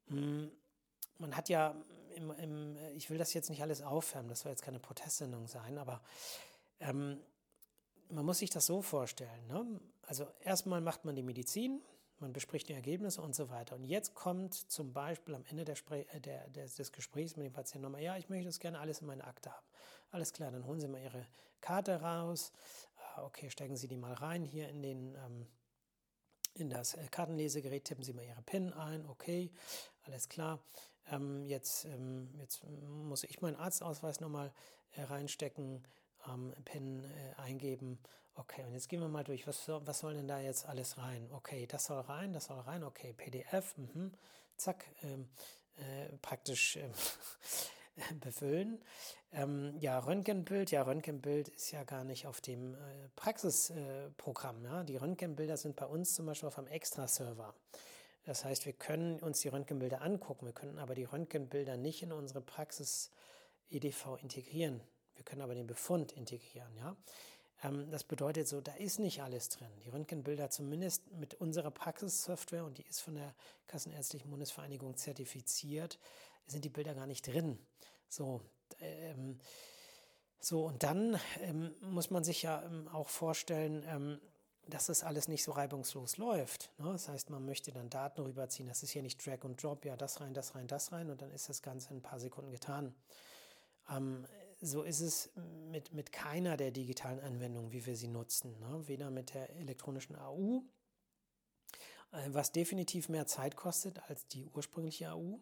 Hm, 0.07 0.51
man 1.17 1.35
hat 1.35 1.49
ja, 1.49 1.75
im, 2.15 2.31
im, 2.31 2.77
ich 2.95 3.09
will 3.09 3.17
das 3.17 3.33
jetzt 3.33 3.49
nicht 3.49 3.61
alles 3.61 3.81
aufwärmen, 3.81 4.29
das 4.29 4.41
soll 4.41 4.51
jetzt 4.51 4.61
keine 4.61 4.79
Protestsendung 4.79 5.47
sein, 5.47 5.77
aber 5.77 6.01
ähm, 6.79 7.19
man 8.09 8.25
muss 8.25 8.39
sich 8.39 8.49
das 8.49 8.65
so 8.65 8.81
vorstellen. 8.81 9.47
Ne? 9.47 9.79
Also 10.03 10.25
erstmal 10.41 10.81
macht 10.81 11.05
man 11.05 11.15
die 11.15 11.23
Medizin, 11.23 11.81
man 12.21 12.33
bespricht 12.33 12.69
die 12.69 12.73
Ergebnisse 12.73 13.21
und 13.21 13.35
so 13.35 13.49
weiter. 13.49 13.75
Und 13.75 13.83
jetzt 13.83 14.13
kommt 14.13 14.53
zum 14.53 14.93
Beispiel 14.93 15.35
am 15.35 15.45
Ende 15.45 15.65
der 15.65 15.75
äh, 15.91 16.19
der, 16.19 16.49
der, 16.49 16.65
des 16.65 16.91
Gesprächs 16.91 17.35
mit 17.35 17.45
dem 17.45 17.53
Patienten 17.53 17.83
nochmal, 17.83 18.01
ja, 18.01 18.17
ich 18.17 18.29
möchte 18.29 18.45
das 18.45 18.59
gerne 18.59 18.79
alles 18.79 19.01
in 19.01 19.07
meine 19.07 19.23
Akte 19.25 19.51
haben. 19.51 19.65
Alles 20.11 20.33
klar, 20.33 20.51
dann 20.51 20.65
holen 20.65 20.79
Sie 20.79 20.87
mal 20.87 21.01
Ihre 21.01 21.25
Karte 21.61 22.01
raus. 22.01 22.51
Ah, 22.97 23.23
okay, 23.23 23.49
stecken 23.49 23.75
Sie 23.75 23.87
die 23.87 23.97
mal 23.97 24.13
rein 24.13 24.43
hier 24.43 24.69
in 24.69 24.81
den 24.81 25.15
ähm, 25.15 25.47
in 26.55 26.69
das 26.69 26.95
äh, 26.95 27.07
Kartenlesegerät, 27.09 27.85
tippen 27.85 28.03
Sie 28.03 28.13
mal 28.13 28.25
Ihre 28.25 28.41
PIN 28.41 28.73
ein, 28.73 29.05
okay, 29.05 29.51
alles 30.03 30.29
klar. 30.29 30.59
Ähm, 31.11 31.45
jetzt, 31.45 31.85
ähm, 31.85 32.29
jetzt 32.37 32.63
muss 32.65 33.23
ich 33.23 33.41
meinen 33.41 33.55
Arztausweis 33.55 34.19
nochmal 34.19 34.53
äh, 34.91 35.03
reinstecken, 35.03 35.83
ähm, 36.27 36.53
PIN 36.65 37.03
äh, 37.03 37.41
eingeben. 37.41 37.99
Okay, 38.39 38.63
und 38.63 38.73
jetzt 38.73 38.87
gehen 38.87 39.01
wir 39.01 39.09
mal 39.09 39.25
durch, 39.25 39.45
was, 39.47 39.67
was 39.67 39.99
soll 39.99 40.13
denn 40.13 40.29
da 40.29 40.39
jetzt 40.39 40.65
alles 40.65 40.97
rein? 40.97 41.27
Okay, 41.33 41.67
das 41.67 41.85
soll 41.85 41.99
rein, 41.99 42.31
das 42.31 42.45
soll 42.45 42.59
rein, 42.61 42.85
okay, 42.85 43.11
PDF, 43.11 43.75
mh, 43.75 44.11
zack, 44.55 44.85
ähm, 45.03 45.27
äh, 45.75 46.17
praktisch 46.21 46.77
ähm, 46.77 46.93
befüllen. 48.21 48.81
Ähm, 49.33 49.75
ja, 49.79 49.99
Röntgenbild, 49.99 50.71
ja, 50.71 50.83
Röntgenbild 50.83 51.49
ist 51.49 51.71
ja 51.71 51.83
gar 51.83 52.05
nicht 52.05 52.27
auf 52.27 52.39
dem 52.39 52.75
äh, 52.75 52.77
Praxisprogramm. 53.17 54.63
Äh, 54.63 54.69
ja? 54.69 54.83
Die 54.85 54.95
Röntgenbilder 54.95 55.57
sind 55.57 55.75
bei 55.75 55.85
uns 55.85 56.15
zum 56.15 56.25
Beispiel 56.25 56.47
auf 56.47 56.57
einem 56.57 56.67
Extra-Server. 56.67 57.53
Das 58.23 58.45
heißt, 58.45 58.65
wir 58.65 58.73
können 58.73 59.19
uns 59.19 59.41
die 59.41 59.49
Röntgenbilder 59.49 60.01
angucken, 60.01 60.45
wir 60.45 60.53
können 60.53 60.79
aber 60.79 60.95
die 60.95 61.03
Röntgenbilder 61.03 61.75
nicht 61.75 62.03
in 62.03 62.13
unsere 62.13 62.39
Praxis 62.39 63.11
EDV 63.69 64.15
integrieren. 64.21 64.81
Wir 65.15 65.25
können 65.25 65.41
aber 65.41 65.55
den 65.55 65.67
Befund 65.67 66.13
integrieren, 66.13 66.73
ja. 66.77 66.95
Ähm, 67.63 67.89
das 67.91 68.03
bedeutet 68.03 68.47
so, 68.47 68.61
da 68.61 68.73
ist 68.73 68.99
nicht 68.99 69.21
alles 69.21 69.49
drin. 69.49 69.69
Die 69.83 69.89
Röntgenbilder 69.89 70.49
zumindest 70.49 71.11
mit 71.11 71.35
unserer 71.35 71.71
Praxissoftware 71.71 72.65
und 72.65 72.77
die 72.77 72.85
ist 72.85 73.01
von 73.01 73.15
der 73.15 73.33
Kassenärztlichen 73.67 74.29
Bundesvereinigung 74.29 74.95
zertifiziert, 74.95 75.99
sind 76.47 76.65
die 76.65 76.69
Bilder 76.69 76.95
gar 76.95 77.07
nicht 77.07 77.27
drin. 77.27 77.59
So, 78.07 78.41
ähm, 78.79 79.39
so 80.39 80.65
und 80.65 80.83
dann 80.83 81.19
ähm, 81.41 81.73
muss 81.81 82.09
man 82.09 82.23
sich 82.23 82.41
ja 82.43 82.63
ähm, 82.63 82.87
auch 82.87 83.09
vorstellen, 83.09 83.83
ähm, 83.87 84.19
dass 84.67 84.85
das 84.85 85.03
alles 85.03 85.27
nicht 85.27 85.43
so 85.43 85.51
reibungslos 85.51 86.17
läuft. 86.17 86.71
Ne? 86.77 86.91
Das 86.91 87.07
heißt, 87.09 87.29
man 87.29 87.43
möchte 87.43 87.71
dann 87.71 87.89
Daten 87.89 88.21
rüberziehen. 88.21 88.67
Das 88.67 88.83
ist 88.83 88.93
ja 88.93 89.01
nicht 89.01 89.25
Drag 89.25 89.43
und 89.43 89.61
Drop, 89.61 89.83
ja, 89.83 89.95
das 89.95 90.21
rein, 90.21 90.33
das 90.33 90.55
rein, 90.55 90.67
das 90.67 90.91
rein 90.91 91.09
und 91.09 91.21
dann 91.21 91.31
ist 91.31 91.49
das 91.49 91.61
Ganze 91.61 91.89
in 91.89 91.97
ein 91.97 92.01
paar 92.01 92.19
Sekunden 92.19 92.51
getan. 92.51 92.93
Ähm, 93.89 94.25
so 94.61 94.83
ist 94.83 94.99
es 94.99 95.29
mit, 95.71 95.93
mit 95.93 96.11
keiner 96.11 96.57
der 96.57 96.71
digitalen 96.71 97.19
Anwendungen, 97.19 97.71
wie 97.71 97.85
wir 97.85 97.95
sie 97.95 98.07
nutzen. 98.07 98.59
Ne? 98.59 98.87
Weder 98.87 99.09
mit 99.09 99.33
der 99.33 99.55
elektronischen 99.55 100.15
AU, 100.15 100.63
äh, 102.11 102.17
was 102.27 102.51
definitiv 102.51 103.09
mehr 103.09 103.25
Zeit 103.25 103.55
kostet 103.55 103.99
als 104.09 104.27
die 104.27 104.47
ursprüngliche 104.47 105.11
AU. 105.11 105.39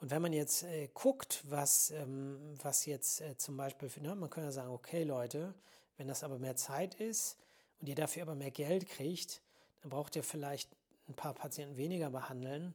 Und 0.00 0.10
wenn 0.10 0.22
man 0.22 0.32
jetzt 0.32 0.62
äh, 0.64 0.88
guckt, 0.92 1.44
was, 1.48 1.90
ähm, 1.90 2.54
was 2.62 2.86
jetzt 2.86 3.20
äh, 3.20 3.36
zum 3.36 3.56
Beispiel, 3.56 3.90
ne, 4.00 4.14
man 4.14 4.30
könnte 4.30 4.48
ja 4.48 4.52
sagen, 4.52 4.70
okay 4.70 5.04
Leute, 5.04 5.54
wenn 5.96 6.08
das 6.08 6.24
aber 6.24 6.38
mehr 6.38 6.56
Zeit 6.56 6.94
ist 6.94 7.38
und 7.80 7.88
ihr 7.88 7.94
dafür 7.94 8.22
aber 8.22 8.34
mehr 8.34 8.50
Geld 8.50 8.88
kriegt, 8.88 9.42
dann 9.82 9.90
braucht 9.90 10.16
ihr 10.16 10.22
vielleicht 10.22 10.70
ein 11.08 11.14
paar 11.14 11.34
Patienten 11.34 11.76
weniger 11.76 12.10
behandeln 12.10 12.74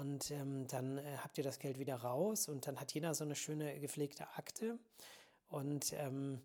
und 0.00 0.30
ähm, 0.30 0.66
dann 0.66 0.96
äh, 0.96 1.18
habt 1.18 1.36
ihr 1.36 1.44
das 1.44 1.58
Geld 1.58 1.78
wieder 1.78 1.96
raus 1.96 2.48
und 2.48 2.66
dann 2.66 2.80
hat 2.80 2.92
jeder 2.94 3.14
so 3.14 3.22
eine 3.22 3.34
schöne 3.34 3.78
gepflegte 3.80 4.26
Akte 4.36 4.78
und, 5.48 5.92
ähm, 5.92 6.40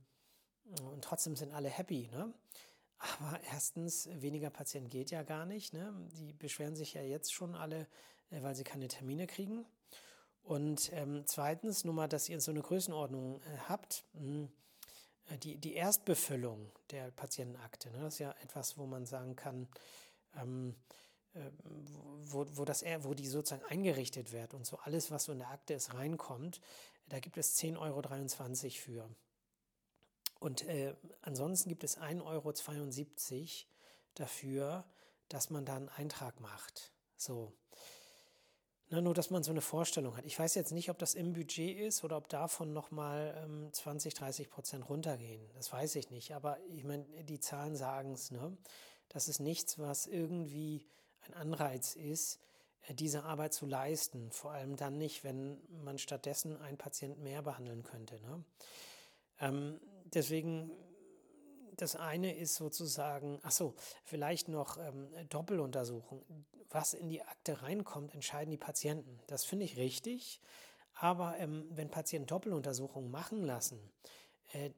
und 0.82 1.04
trotzdem 1.04 1.38
sind 1.38 1.54
alle 1.54 1.70
happy. 1.70 2.10
Ne? 2.12 2.34
Aber 2.98 3.40
erstens, 3.52 4.10
weniger 4.12 4.50
Patienten 4.50 4.90
geht 4.90 5.10
ja 5.10 5.24
gar 5.24 5.46
nicht. 5.46 5.74
Ne? 5.74 5.94
Die 6.18 6.34
beschweren 6.34 6.76
sich 6.76 6.96
ja 6.96 7.02
jetzt 7.02 7.34
schon 7.34 7.56
alle, 7.56 7.88
äh, 8.30 8.42
weil 8.42 8.56
sie 8.56 8.66
keine 8.66 8.90
Termine 8.90 9.26
kriegen. 9.26 9.66
Und 10.44 10.92
ähm, 10.94 11.24
zweitens, 11.26 11.86
nur 11.86 11.94
mal, 11.94 12.10
dass 12.10 12.28
ihr 12.28 12.42
so 12.42 12.52
eine 12.52 12.62
Größenordnung 12.62 13.42
äh, 13.42 13.58
habt. 13.70 14.04
Hm, 14.16 14.50
äh, 15.30 15.38
die, 15.38 15.58
die 15.58 15.76
Erstbefüllung 15.76 16.72
der 16.92 17.10
Patientenakte, 17.12 17.90
ne? 17.92 18.00
das 18.02 18.16
ist 18.16 18.20
ja 18.20 18.36
etwas, 18.44 18.78
wo 18.78 18.86
man 18.86 19.06
sagen 19.06 19.38
kann, 19.38 19.70
ähm, 20.36 20.76
äh, 20.90 21.05
wo, 22.26 22.46
wo, 22.54 22.66
das, 22.66 22.84
wo 23.02 23.14
die 23.14 23.28
sozusagen 23.28 23.66
eingerichtet 23.66 24.32
wird 24.32 24.54
und 24.54 24.66
so 24.66 24.78
alles, 24.80 25.12
was 25.12 25.26
so 25.26 25.32
in 25.32 25.40
der 25.40 25.50
Akte 25.50 25.74
ist, 25.74 25.94
reinkommt, 25.94 26.62
da 27.08 27.20
gibt 27.20 27.38
es 27.38 27.58
10,23 27.60 27.78
Euro 27.80 28.72
für. 28.72 29.10
Und 30.40 30.64
äh, 30.68 30.96
ansonsten 31.22 31.70
gibt 31.70 31.84
es 31.84 31.98
1,72 31.98 32.24
Euro 32.24 32.54
dafür, 34.16 34.86
dass 35.30 35.50
man 35.50 35.66
da 35.66 35.76
einen 35.76 35.90
Eintrag 35.90 36.40
macht. 36.40 36.92
So. 37.18 37.54
Na, 38.90 39.02
nur, 39.02 39.16
dass 39.16 39.32
man 39.32 39.44
so 39.44 39.52
eine 39.52 39.62
Vorstellung 39.62 40.16
hat. 40.16 40.26
Ich 40.26 40.38
weiß 40.38 40.54
jetzt 40.54 40.72
nicht, 40.72 40.92
ob 40.92 41.00
das 41.00 41.16
im 41.16 41.34
Budget 41.34 41.80
ist 41.80 42.04
oder 42.04 42.18
ob 42.18 42.30
davon 42.30 42.72
nochmal 42.72 43.36
ähm, 43.44 43.74
20, 43.74 44.14
30 44.14 44.50
Prozent 44.50 44.88
runtergehen. 44.88 45.50
Das 45.56 45.74
weiß 45.74 45.96
ich 45.96 46.12
nicht. 46.12 46.36
Aber 46.36 46.60
ich 46.70 46.84
meine, 46.84 47.06
die 47.24 47.40
Zahlen 47.40 47.76
sagen 47.76 48.12
es. 48.14 48.30
Ne? 48.30 48.56
Das 49.10 49.28
ist 49.28 49.40
nichts, 49.40 49.80
was 49.80 50.06
irgendwie 50.06 50.86
ein 51.28 51.34
Anreiz 51.34 51.96
ist, 51.96 52.40
äh, 52.84 52.94
diese 52.94 53.24
Arbeit 53.24 53.54
zu 53.54 53.66
leisten. 53.66 54.32
Vor 54.32 54.52
allem 54.52 54.76
dann 54.76 54.98
nicht, 54.98 55.24
wenn 55.24 55.58
man 55.84 55.98
stattdessen 55.98 56.60
einen 56.62 56.78
Patienten 56.78 57.24
mehr 57.24 57.42
behandeln 57.42 57.84
könnte. 57.84 58.20
Ne? 58.22 58.44
Ähm, 59.40 59.80
deswegen, 60.06 60.72
das 61.78 61.96
eine 61.96 62.36
ist 62.36 62.56
sozusagen, 62.56 63.40
ach 63.44 63.52
so, 63.52 63.76
vielleicht 64.04 64.48
noch 64.48 64.78
ähm, 64.78 65.10
Doppeluntersuchung. 65.30 66.24
Was 66.70 66.94
in 66.94 67.10
die 67.10 67.22
Akte 67.22 67.62
reinkommt, 67.62 68.14
entscheiden 68.14 68.52
die 68.52 68.58
Patienten. 68.58 69.20
Das 69.28 69.46
finde 69.46 69.66
ich 69.66 69.78
richtig. 69.78 70.42
Aber 70.96 71.38
ähm, 71.38 71.66
wenn 71.72 71.90
Patienten 71.90 72.28
Doppeluntersuchungen 72.28 73.12
machen 73.12 73.44
lassen, 73.44 73.80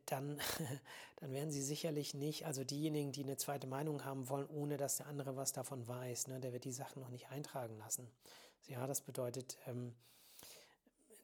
dann, 0.06 0.39
dann 1.17 1.32
werden 1.32 1.51
sie 1.51 1.62
sicherlich 1.62 2.13
nicht, 2.13 2.45
also 2.45 2.63
diejenigen, 2.63 3.12
die 3.12 3.23
eine 3.23 3.38
zweite 3.38 3.67
Meinung 3.67 4.06
haben 4.06 4.30
wollen, 4.30 4.47
ohne 4.47 4.77
dass 4.77 4.97
der 4.97 5.08
andere 5.08 5.36
was 5.36 5.53
davon 5.53 5.88
weiß, 5.88 6.27
ne, 6.27 6.39
der 6.39 6.53
wird 6.53 6.63
die 6.63 6.71
Sachen 6.71 7.01
noch 7.01 7.10
nicht 7.10 7.30
eintragen 7.30 7.77
lassen. 7.77 8.10
Ja, 8.67 8.88
das 8.88 9.01
bedeutet, 9.01 9.58
ähm, 9.67 9.93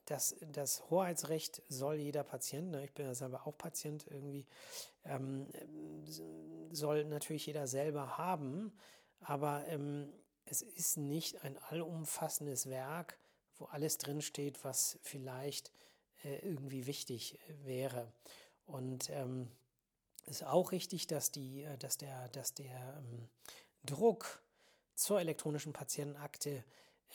das, 0.05 0.35
das 0.51 0.89
Hoheitsrecht 0.89 1.61
soll 1.69 1.95
jeder 1.95 2.23
Patient, 2.23 2.71
ne, 2.71 2.83
ich 2.83 2.93
bin 2.93 3.05
ja 3.05 3.15
selber 3.15 3.47
auch 3.47 3.57
Patient 3.57 4.05
irgendwie, 4.09 4.45
ähm, 5.05 5.47
soll 6.71 7.05
natürlich 7.05 7.45
jeder 7.45 7.67
selber 7.67 8.17
haben, 8.17 8.71
aber 9.21 9.65
ähm, 9.67 10.11
es 10.45 10.61
ist 10.61 10.97
nicht 10.97 11.43
ein 11.43 11.57
allumfassendes 11.69 12.69
Werk, 12.69 13.17
wo 13.57 13.65
alles 13.65 13.97
drinsteht, 13.97 14.63
was 14.63 14.99
vielleicht 15.01 15.69
äh, 15.69 15.71
irgendwie 16.23 16.85
wichtig 16.85 17.39
äh, 17.39 17.65
wäre. 17.65 18.11
Und 18.65 19.09
ähm, 19.09 19.49
ist 20.25 20.45
auch 20.45 20.71
richtig, 20.71 21.07
dass, 21.07 21.31
die, 21.31 21.63
äh, 21.63 21.77
dass 21.77 21.97
der, 21.97 22.29
dass 22.29 22.53
der 22.53 22.97
ähm, 22.97 23.29
Druck 23.85 24.41
zur 24.95 25.19
elektronischen 25.19 25.73
Patientenakte 25.73 26.63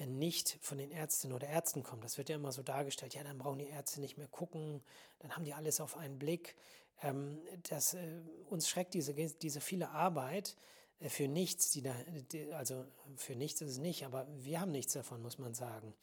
nicht 0.06 0.58
von 0.60 0.78
den 0.78 0.92
Ärztinnen 0.92 1.34
oder 1.34 1.48
Ärzten 1.48 1.82
kommt. 1.82 2.04
Das 2.04 2.18
wird 2.18 2.28
ja 2.28 2.36
immer 2.36 2.52
so 2.52 2.62
dargestellt, 2.62 3.14
ja, 3.14 3.24
dann 3.24 3.38
brauchen 3.38 3.58
die 3.58 3.66
Ärzte 3.66 4.00
nicht 4.00 4.16
mehr 4.16 4.28
gucken, 4.28 4.80
dann 5.18 5.34
haben 5.34 5.44
die 5.44 5.54
alles 5.54 5.80
auf 5.80 5.96
einen 5.96 6.20
Blick. 6.20 6.54
Ähm, 7.02 7.40
das, 7.68 7.94
äh, 7.94 8.20
uns 8.48 8.68
schreckt 8.68 8.94
diese, 8.94 9.12
diese 9.14 9.60
viele 9.60 9.90
Arbeit 9.90 10.56
äh, 11.00 11.08
für 11.08 11.26
nichts, 11.26 11.70
die 11.70 11.82
da, 11.82 11.94
die, 12.32 12.52
also 12.52 12.84
für 13.16 13.34
nichts 13.34 13.60
ist 13.60 13.70
es 13.70 13.78
nicht, 13.78 14.04
aber 14.04 14.26
wir 14.38 14.60
haben 14.60 14.70
nichts 14.70 14.92
davon, 14.92 15.20
muss 15.20 15.38
man 15.38 15.54
sagen 15.54 15.94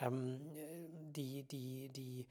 ähm, 0.00 0.40
die, 1.14 1.44
die, 1.44 1.88
die, 1.90 2.26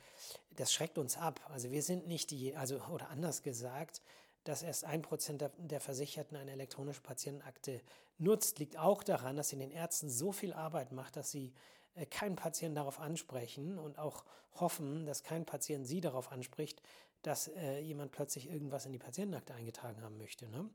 das 0.56 0.74
schreckt 0.74 0.98
uns 0.98 1.18
ab. 1.18 1.40
Also 1.50 1.72
wir 1.72 1.84
sind 1.84 2.08
nicht 2.08 2.32
die, 2.32 2.56
also 2.56 2.82
oder 2.86 3.10
anders 3.10 3.44
gesagt, 3.44 4.02
dass 4.44 4.64
erst 4.64 4.86
ein 4.86 5.02
Prozent 5.02 5.44
der, 5.58 5.80
Versicherten 5.80 6.36
eine 6.36 6.52
elektronische 6.52 7.02
Patientenakte 7.02 7.82
nutzt, 8.18 8.60
liegt 8.60 8.78
auch 8.78 9.04
daran, 9.04 9.36
dass 9.36 9.50
sie 9.50 9.58
den 9.58 9.72
Ärzten 9.72 10.10
so 10.10 10.32
viel 10.32 10.54
Arbeit 10.54 10.92
macht, 10.92 11.16
dass 11.16 11.32
sie 11.32 11.54
äh, 11.96 12.06
keinen 12.06 12.36
Patienten 12.36 12.76
darauf 12.76 13.00
ansprechen 13.00 13.78
und 13.78 14.00
auch 14.00 14.26
hoffen, 14.56 15.06
dass 15.06 15.24
kein 15.24 15.46
Patient 15.46 15.88
sie 15.88 16.02
darauf 16.02 16.32
anspricht, 16.32 16.82
dass 17.22 17.50
äh, 17.50 17.80
jemand 17.80 18.12
plötzlich 18.12 18.50
irgendwas 18.50 18.86
in 18.86 18.94
die 18.94 19.00
Patientenakte 19.00 19.54
eingetragen 19.54 20.02
haben 20.02 20.18
möchte. 20.18 20.48
Ne? 20.50 20.70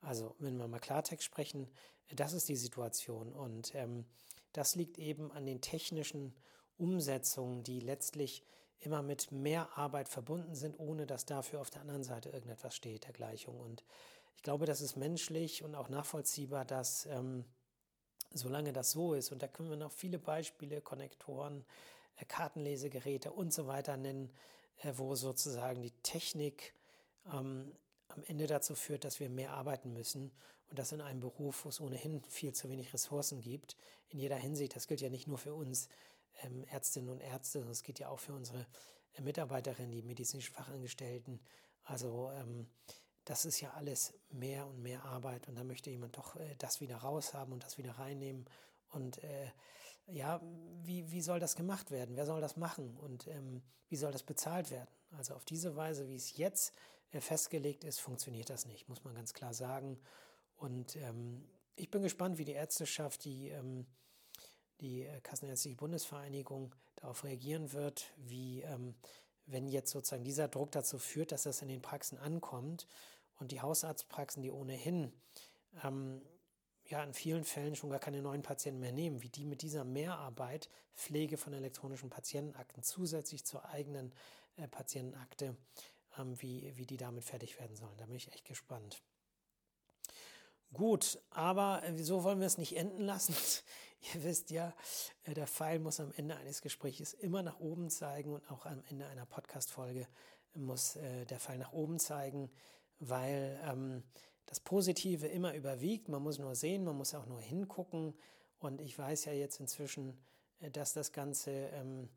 Also, 0.00 0.34
wenn 0.40 0.56
wir 0.56 0.66
mal 0.66 0.80
Klartext 0.80 1.24
sprechen, 1.24 1.68
das 2.14 2.32
ist 2.32 2.48
die 2.48 2.56
Situation. 2.56 3.32
Und 3.32 3.72
ähm, 3.74 4.04
das 4.52 4.74
liegt 4.74 4.98
eben 4.98 5.32
an 5.32 5.46
den 5.46 5.60
technischen 5.60 6.34
Umsetzungen, 6.76 7.62
die 7.62 7.80
letztlich 7.80 8.44
immer 8.78 9.02
mit 9.02 9.30
mehr 9.30 9.78
Arbeit 9.78 10.08
verbunden 10.08 10.54
sind, 10.54 10.78
ohne 10.78 11.06
dass 11.06 11.24
dafür 11.24 11.60
auf 11.60 11.70
der 11.70 11.82
anderen 11.82 12.02
Seite 12.02 12.30
irgendetwas 12.30 12.74
steht, 12.74 13.04
der 13.04 13.12
Gleichung. 13.12 13.60
Und 13.60 13.84
ich 14.36 14.42
glaube, 14.42 14.66
das 14.66 14.80
ist 14.80 14.96
menschlich 14.96 15.62
und 15.62 15.74
auch 15.74 15.88
nachvollziehbar, 15.88 16.64
dass 16.64 17.06
ähm, 17.06 17.44
solange 18.32 18.72
das 18.72 18.90
so 18.90 19.14
ist, 19.14 19.30
und 19.30 19.42
da 19.42 19.48
können 19.48 19.70
wir 19.70 19.76
noch 19.76 19.92
viele 19.92 20.18
Beispiele, 20.18 20.80
Konnektoren, 20.80 21.64
äh, 22.16 22.24
Kartenlesegeräte 22.24 23.32
und 23.32 23.52
so 23.52 23.66
weiter 23.66 23.96
nennen, 23.96 24.32
äh, 24.82 24.92
wo 24.96 25.14
sozusagen 25.14 25.82
die 25.82 25.92
Technik 26.02 26.74
ähm, 27.32 27.72
am 28.12 28.22
Ende 28.24 28.46
dazu 28.46 28.74
führt, 28.74 29.04
dass 29.04 29.20
wir 29.20 29.28
mehr 29.28 29.52
arbeiten 29.52 29.92
müssen 29.92 30.32
und 30.68 30.78
das 30.78 30.92
in 30.92 31.00
einem 31.00 31.20
Beruf, 31.20 31.64
wo 31.64 31.68
es 31.68 31.80
ohnehin 31.80 32.22
viel 32.28 32.52
zu 32.52 32.68
wenig 32.68 32.92
Ressourcen 32.94 33.40
gibt, 33.40 33.76
in 34.08 34.18
jeder 34.18 34.36
Hinsicht. 34.36 34.74
Das 34.76 34.86
gilt 34.86 35.00
ja 35.00 35.10
nicht 35.10 35.26
nur 35.28 35.38
für 35.38 35.54
uns 35.54 35.88
ähm, 36.42 36.64
Ärztinnen 36.64 37.10
und 37.10 37.20
Ärzte, 37.20 37.58
sondern 37.58 37.72
es 37.72 37.82
gilt 37.82 37.98
ja 37.98 38.08
auch 38.08 38.20
für 38.20 38.32
unsere 38.32 38.66
äh, 39.14 39.22
Mitarbeiterinnen, 39.22 39.92
die 39.92 40.02
medizinischen 40.02 40.54
Fachangestellten. 40.54 41.40
Also 41.84 42.30
ähm, 42.32 42.68
das 43.24 43.44
ist 43.44 43.60
ja 43.60 43.70
alles 43.72 44.14
mehr 44.30 44.66
und 44.66 44.82
mehr 44.82 45.04
Arbeit 45.04 45.48
und 45.48 45.54
da 45.56 45.64
möchte 45.64 45.90
jemand 45.90 46.16
doch 46.16 46.36
äh, 46.36 46.56
das 46.58 46.80
wieder 46.80 46.96
raushaben 46.96 47.52
und 47.52 47.62
das 47.64 47.78
wieder 47.78 47.92
reinnehmen. 47.92 48.46
Und 48.88 49.22
äh, 49.22 49.50
ja, 50.06 50.40
wie, 50.82 51.10
wie 51.10 51.22
soll 51.22 51.40
das 51.40 51.54
gemacht 51.54 51.90
werden? 51.90 52.16
Wer 52.16 52.26
soll 52.26 52.40
das 52.40 52.56
machen? 52.56 52.96
Und 52.98 53.26
ähm, 53.28 53.62
wie 53.88 53.96
soll 53.96 54.12
das 54.12 54.22
bezahlt 54.22 54.70
werden? 54.70 54.90
Also 55.16 55.34
auf 55.34 55.44
diese 55.44 55.76
Weise, 55.76 56.08
wie 56.08 56.16
es 56.16 56.36
jetzt 56.36 56.72
festgelegt 57.20 57.84
ist, 57.84 58.00
funktioniert 58.00 58.50
das 58.50 58.66
nicht, 58.66 58.88
muss 58.88 59.04
man 59.04 59.14
ganz 59.14 59.34
klar 59.34 59.54
sagen. 59.54 60.00
Und 60.56 60.96
ähm, 60.96 61.44
ich 61.76 61.90
bin 61.90 62.02
gespannt, 62.02 62.38
wie 62.38 62.44
die 62.44 62.52
Ärzteschaft, 62.52 63.24
die, 63.24 63.48
ähm, 63.48 63.86
die 64.80 65.04
äh, 65.04 65.20
Kassenärztliche 65.20 65.76
Bundesvereinigung 65.76 66.74
darauf 66.96 67.24
reagieren 67.24 67.72
wird, 67.72 68.12
wie, 68.16 68.62
ähm, 68.62 68.94
wenn 69.46 69.68
jetzt 69.68 69.90
sozusagen 69.90 70.24
dieser 70.24 70.48
Druck 70.48 70.70
dazu 70.72 70.98
führt, 70.98 71.32
dass 71.32 71.42
das 71.42 71.62
in 71.62 71.68
den 71.68 71.82
Praxen 71.82 72.18
ankommt 72.18 72.86
und 73.38 73.52
die 73.52 73.60
Hausarztpraxen, 73.60 74.42
die 74.42 74.50
ohnehin 74.50 75.12
ähm, 75.82 76.22
ja 76.86 77.02
in 77.02 77.14
vielen 77.14 77.44
Fällen 77.44 77.74
schon 77.74 77.90
gar 77.90 77.98
keine 77.98 78.22
neuen 78.22 78.42
Patienten 78.42 78.80
mehr 78.80 78.92
nehmen, 78.92 79.22
wie 79.22 79.28
die 79.28 79.44
mit 79.44 79.62
dieser 79.62 79.84
Mehrarbeit 79.84 80.68
Pflege 80.94 81.36
von 81.36 81.52
elektronischen 81.52 82.10
Patientenakten 82.10 82.82
zusätzlich 82.82 83.44
zur 83.44 83.64
eigenen 83.66 84.12
äh, 84.56 84.68
Patientenakte, 84.68 85.56
wie, 86.16 86.76
wie 86.76 86.86
die 86.86 86.96
damit 86.96 87.24
fertig 87.24 87.58
werden 87.58 87.76
sollen. 87.76 87.96
Da 87.96 88.06
bin 88.06 88.16
ich 88.16 88.32
echt 88.32 88.44
gespannt. 88.44 89.02
Gut, 90.72 91.20
aber 91.30 91.82
äh, 91.84 91.92
wieso 91.96 92.24
wollen 92.24 92.40
wir 92.40 92.46
es 92.46 92.56
nicht 92.56 92.76
enden 92.76 93.02
lassen? 93.02 93.34
Ihr 94.14 94.24
wisst 94.24 94.50
ja, 94.50 94.74
äh, 95.24 95.34
der 95.34 95.46
Pfeil 95.46 95.78
muss 95.78 96.00
am 96.00 96.12
Ende 96.16 96.36
eines 96.36 96.62
Gesprächs 96.62 97.12
immer 97.12 97.42
nach 97.42 97.60
oben 97.60 97.90
zeigen 97.90 98.32
und 98.32 98.50
auch 98.50 98.64
am 98.64 98.82
Ende 98.88 99.06
einer 99.06 99.26
Podcast-Folge 99.26 100.08
muss 100.54 100.96
äh, 100.96 101.26
der 101.26 101.40
Pfeil 101.40 101.58
nach 101.58 101.72
oben 101.72 101.98
zeigen, 101.98 102.50
weil 103.00 103.60
ähm, 103.64 104.02
das 104.46 104.60
Positive 104.60 105.26
immer 105.26 105.54
überwiegt. 105.54 106.08
Man 106.08 106.22
muss 106.22 106.38
nur 106.38 106.54
sehen, 106.54 106.84
man 106.84 106.96
muss 106.96 107.14
auch 107.14 107.26
nur 107.26 107.40
hingucken. 107.40 108.14
Und 108.58 108.80
ich 108.80 108.98
weiß 108.98 109.26
ja 109.26 109.32
jetzt 109.32 109.60
inzwischen, 109.60 110.18
dass 110.60 110.92
das 110.94 111.12
Ganze, 111.12 111.50
ähm, 111.50 112.08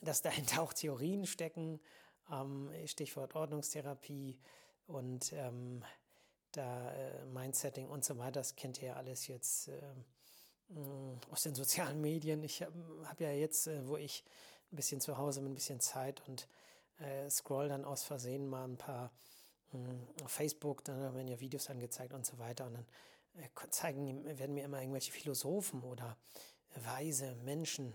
dass 0.00 0.22
dahinter 0.22 0.62
auch 0.62 0.72
Theorien 0.72 1.26
stecken, 1.26 1.80
ähm, 2.30 2.70
Stichwort 2.86 3.34
Ordnungstherapie 3.34 4.38
und 4.86 5.32
ähm, 5.32 5.84
da 6.52 6.92
äh, 6.92 7.24
Mindsetting 7.26 7.88
und 7.88 8.04
so 8.04 8.18
weiter, 8.18 8.40
das 8.40 8.56
kennt 8.56 8.80
ihr 8.82 8.88
ja 8.88 8.94
alles 8.94 9.26
jetzt 9.26 9.68
äh, 9.68 9.82
aus 11.30 11.42
den 11.42 11.54
sozialen 11.54 12.00
Medien. 12.00 12.42
Ich 12.42 12.62
habe 12.62 12.74
hab 13.06 13.20
ja 13.20 13.30
jetzt, 13.30 13.66
äh, 13.66 13.86
wo 13.86 13.96
ich 13.96 14.24
ein 14.70 14.76
bisschen 14.76 15.00
zu 15.00 15.16
Hause 15.18 15.40
mit 15.40 15.52
ein 15.52 15.54
bisschen 15.54 15.80
Zeit 15.80 16.22
und 16.28 16.48
äh, 16.98 17.28
scroll 17.30 17.68
dann 17.68 17.84
aus 17.84 18.04
Versehen 18.04 18.48
mal 18.48 18.64
ein 18.64 18.76
paar 18.76 19.10
auf 20.22 20.30
Facebook, 20.30 20.84
dann 20.84 21.00
werden 21.14 21.28
ja 21.28 21.40
Videos 21.40 21.70
angezeigt 21.70 22.12
und 22.12 22.26
so 22.26 22.38
weiter 22.38 22.66
und 22.66 22.74
dann 22.74 22.86
äh, 23.34 23.48
zeigen, 23.70 24.24
werden 24.38 24.54
mir 24.54 24.64
immer 24.64 24.80
irgendwelche 24.80 25.12
Philosophen 25.12 25.82
oder 25.82 26.18
weise 26.74 27.34
Menschen, 27.36 27.94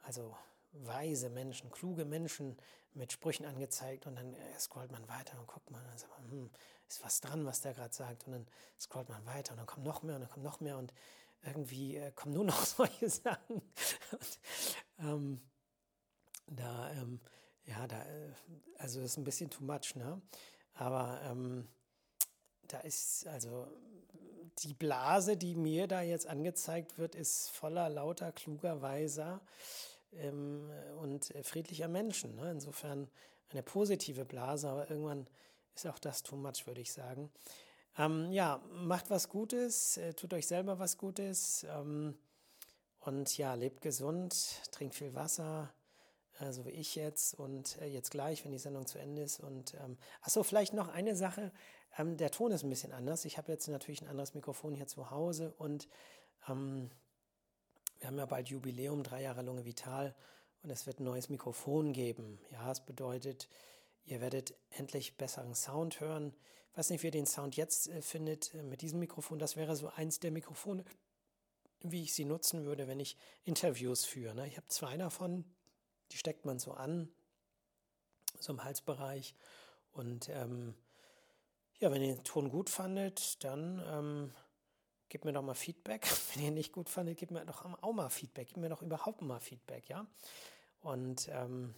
also 0.00 0.36
weise 0.72 1.30
Menschen, 1.30 1.70
kluge 1.70 2.04
Menschen 2.04 2.56
mit 2.94 3.12
Sprüchen 3.12 3.46
angezeigt 3.46 4.06
und 4.06 4.16
dann 4.16 4.34
äh, 4.34 4.58
scrollt 4.58 4.90
man 4.90 5.06
weiter 5.08 5.38
und 5.38 5.46
guckt 5.46 5.70
man, 5.70 5.84
also, 5.86 6.06
hm, 6.28 6.50
ist 6.88 7.02
was 7.02 7.20
dran, 7.20 7.46
was 7.46 7.60
der 7.60 7.74
gerade 7.74 7.94
sagt 7.94 8.26
und 8.26 8.32
dann 8.32 8.46
scrollt 8.78 9.08
man 9.08 9.24
weiter 9.26 9.52
und 9.52 9.58
dann 9.58 9.66
kommt 9.66 9.84
noch 9.86 10.02
mehr 10.02 10.16
und 10.16 10.22
dann 10.22 10.30
kommt 10.30 10.44
noch 10.44 10.60
mehr 10.60 10.78
und 10.78 10.92
irgendwie 11.42 11.96
äh, 11.96 12.12
kommen 12.12 12.34
nur 12.34 12.44
noch 12.44 12.64
solche 12.64 13.08
Sachen. 13.08 13.62
und, 14.10 14.40
ähm, 14.98 15.40
da, 16.46 16.90
ähm, 16.92 17.20
ja, 17.64 17.86
da, 17.86 18.02
äh, 18.02 18.32
also 18.78 19.00
das 19.00 19.12
ist 19.12 19.16
ein 19.16 19.24
bisschen 19.24 19.50
too 19.50 19.64
much, 19.64 19.94
ne? 19.94 20.20
Aber 20.74 21.20
ähm, 21.24 21.68
da 22.62 22.80
ist 22.80 23.26
also 23.26 23.68
die 24.58 24.74
Blase, 24.74 25.36
die 25.36 25.54
mir 25.54 25.86
da 25.86 26.02
jetzt 26.02 26.26
angezeigt 26.26 26.98
wird, 26.98 27.14
ist 27.14 27.50
voller 27.50 27.88
lauter, 27.88 28.32
kluger, 28.32 28.82
weiser 28.82 29.40
ähm, 30.14 30.70
und 31.00 31.32
friedlicher 31.42 31.88
Menschen. 31.88 32.36
Ne? 32.36 32.50
Insofern 32.50 33.08
eine 33.50 33.62
positive 33.62 34.24
Blase, 34.24 34.68
aber 34.68 34.90
irgendwann 34.90 35.26
ist 35.74 35.86
auch 35.86 35.98
das 35.98 36.22
too 36.22 36.36
much, 36.36 36.66
würde 36.66 36.80
ich 36.80 36.92
sagen. 36.92 37.30
Ähm, 37.98 38.32
ja, 38.32 38.62
macht 38.70 39.10
was 39.10 39.28
Gutes, 39.28 39.98
äh, 39.98 40.14
tut 40.14 40.32
euch 40.32 40.46
selber 40.46 40.78
was 40.78 40.96
Gutes 40.96 41.66
ähm, 41.68 42.16
und 43.00 43.36
ja, 43.36 43.54
lebt 43.54 43.82
gesund, 43.82 44.34
trinkt 44.70 44.94
viel 44.94 45.14
Wasser, 45.14 45.72
äh, 46.38 46.52
so 46.52 46.64
wie 46.64 46.70
ich 46.70 46.94
jetzt 46.94 47.34
und 47.34 47.78
äh, 47.82 47.86
jetzt 47.86 48.10
gleich, 48.10 48.44
wenn 48.44 48.52
die 48.52 48.58
Sendung 48.58 48.86
zu 48.86 48.98
Ende 48.98 49.22
ist. 49.22 49.40
Und 49.40 49.74
ähm, 49.74 49.98
achso, 50.22 50.42
vielleicht 50.42 50.72
noch 50.72 50.88
eine 50.88 51.14
Sache. 51.16 51.52
Ähm, 51.98 52.16
der 52.16 52.30
Ton 52.30 52.52
ist 52.52 52.62
ein 52.62 52.70
bisschen 52.70 52.92
anders. 52.92 53.26
Ich 53.26 53.36
habe 53.36 53.52
jetzt 53.52 53.68
natürlich 53.68 54.00
ein 54.00 54.08
anderes 54.08 54.34
Mikrofon 54.34 54.74
hier 54.74 54.86
zu 54.86 55.10
Hause 55.10 55.52
und 55.58 55.88
ähm, 56.48 56.90
wir 58.02 58.08
haben 58.08 58.18
ja 58.18 58.26
bald 58.26 58.48
Jubiläum, 58.48 59.04
drei 59.04 59.22
Jahre 59.22 59.42
Lunge 59.42 59.64
Vital 59.64 60.16
und 60.64 60.70
es 60.70 60.88
wird 60.88 60.98
ein 60.98 61.04
neues 61.04 61.28
Mikrofon 61.28 61.92
geben. 61.92 62.40
Ja, 62.50 62.72
es 62.72 62.84
bedeutet, 62.84 63.48
ihr 64.02 64.20
werdet 64.20 64.56
endlich 64.70 65.16
besseren 65.16 65.54
Sound 65.54 66.00
hören. 66.00 66.34
Ich 66.72 66.78
weiß 66.78 66.90
nicht, 66.90 67.04
wie 67.04 67.06
ihr 67.06 67.12
den 67.12 67.26
Sound 67.26 67.54
jetzt 67.54 67.86
äh, 67.86 68.02
findet 68.02 68.54
äh, 68.54 68.64
mit 68.64 68.82
diesem 68.82 68.98
Mikrofon. 68.98 69.38
Das 69.38 69.54
wäre 69.54 69.76
so 69.76 69.86
eins 69.88 70.18
der 70.18 70.32
Mikrofone, 70.32 70.84
wie 71.82 72.02
ich 72.02 72.12
sie 72.12 72.24
nutzen 72.24 72.64
würde, 72.64 72.88
wenn 72.88 72.98
ich 72.98 73.16
Interviews 73.44 74.04
führe. 74.04 74.34
Ne? 74.34 74.48
Ich 74.48 74.56
habe 74.56 74.66
zwei 74.66 74.96
davon. 74.96 75.44
Die 76.10 76.16
steckt 76.16 76.44
man 76.44 76.58
so 76.58 76.72
an, 76.72 77.08
so 78.40 78.52
im 78.52 78.64
Halsbereich. 78.64 79.36
Und 79.92 80.28
ähm, 80.28 80.74
ja, 81.78 81.92
wenn 81.92 82.02
ihr 82.02 82.16
den 82.16 82.24
Ton 82.24 82.50
gut 82.50 82.68
fandet, 82.68 83.44
dann 83.44 83.80
ähm, 83.86 84.34
gebt 85.12 85.26
mir 85.26 85.32
doch 85.32 85.42
mal 85.42 85.54
Feedback. 85.54 86.06
Wenn 86.34 86.44
ihr 86.44 86.50
nicht 86.50 86.72
gut 86.72 86.88
fandet, 86.88 87.18
gebt 87.18 87.32
mir 87.32 87.44
doch 87.44 87.66
auch 87.82 87.92
mal 87.92 88.08
Feedback. 88.08 88.48
Gebt 88.48 88.56
mir 88.56 88.70
doch 88.70 88.80
überhaupt 88.80 89.20
mal 89.20 89.40
Feedback, 89.40 89.88
ja. 89.88 90.06
Und 90.80 91.28
ähm, 91.30 91.74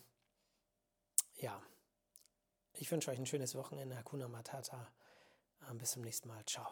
ja, 1.40 1.60
ich 2.74 2.90
wünsche 2.90 3.10
euch 3.10 3.18
ein 3.18 3.26
schönes 3.26 3.56
Wochenende. 3.56 3.96
Hakuna 3.96 4.28
Matata. 4.28 4.88
Bis 5.74 5.92
zum 5.92 6.02
nächsten 6.02 6.28
Mal. 6.28 6.44
Ciao. 6.46 6.68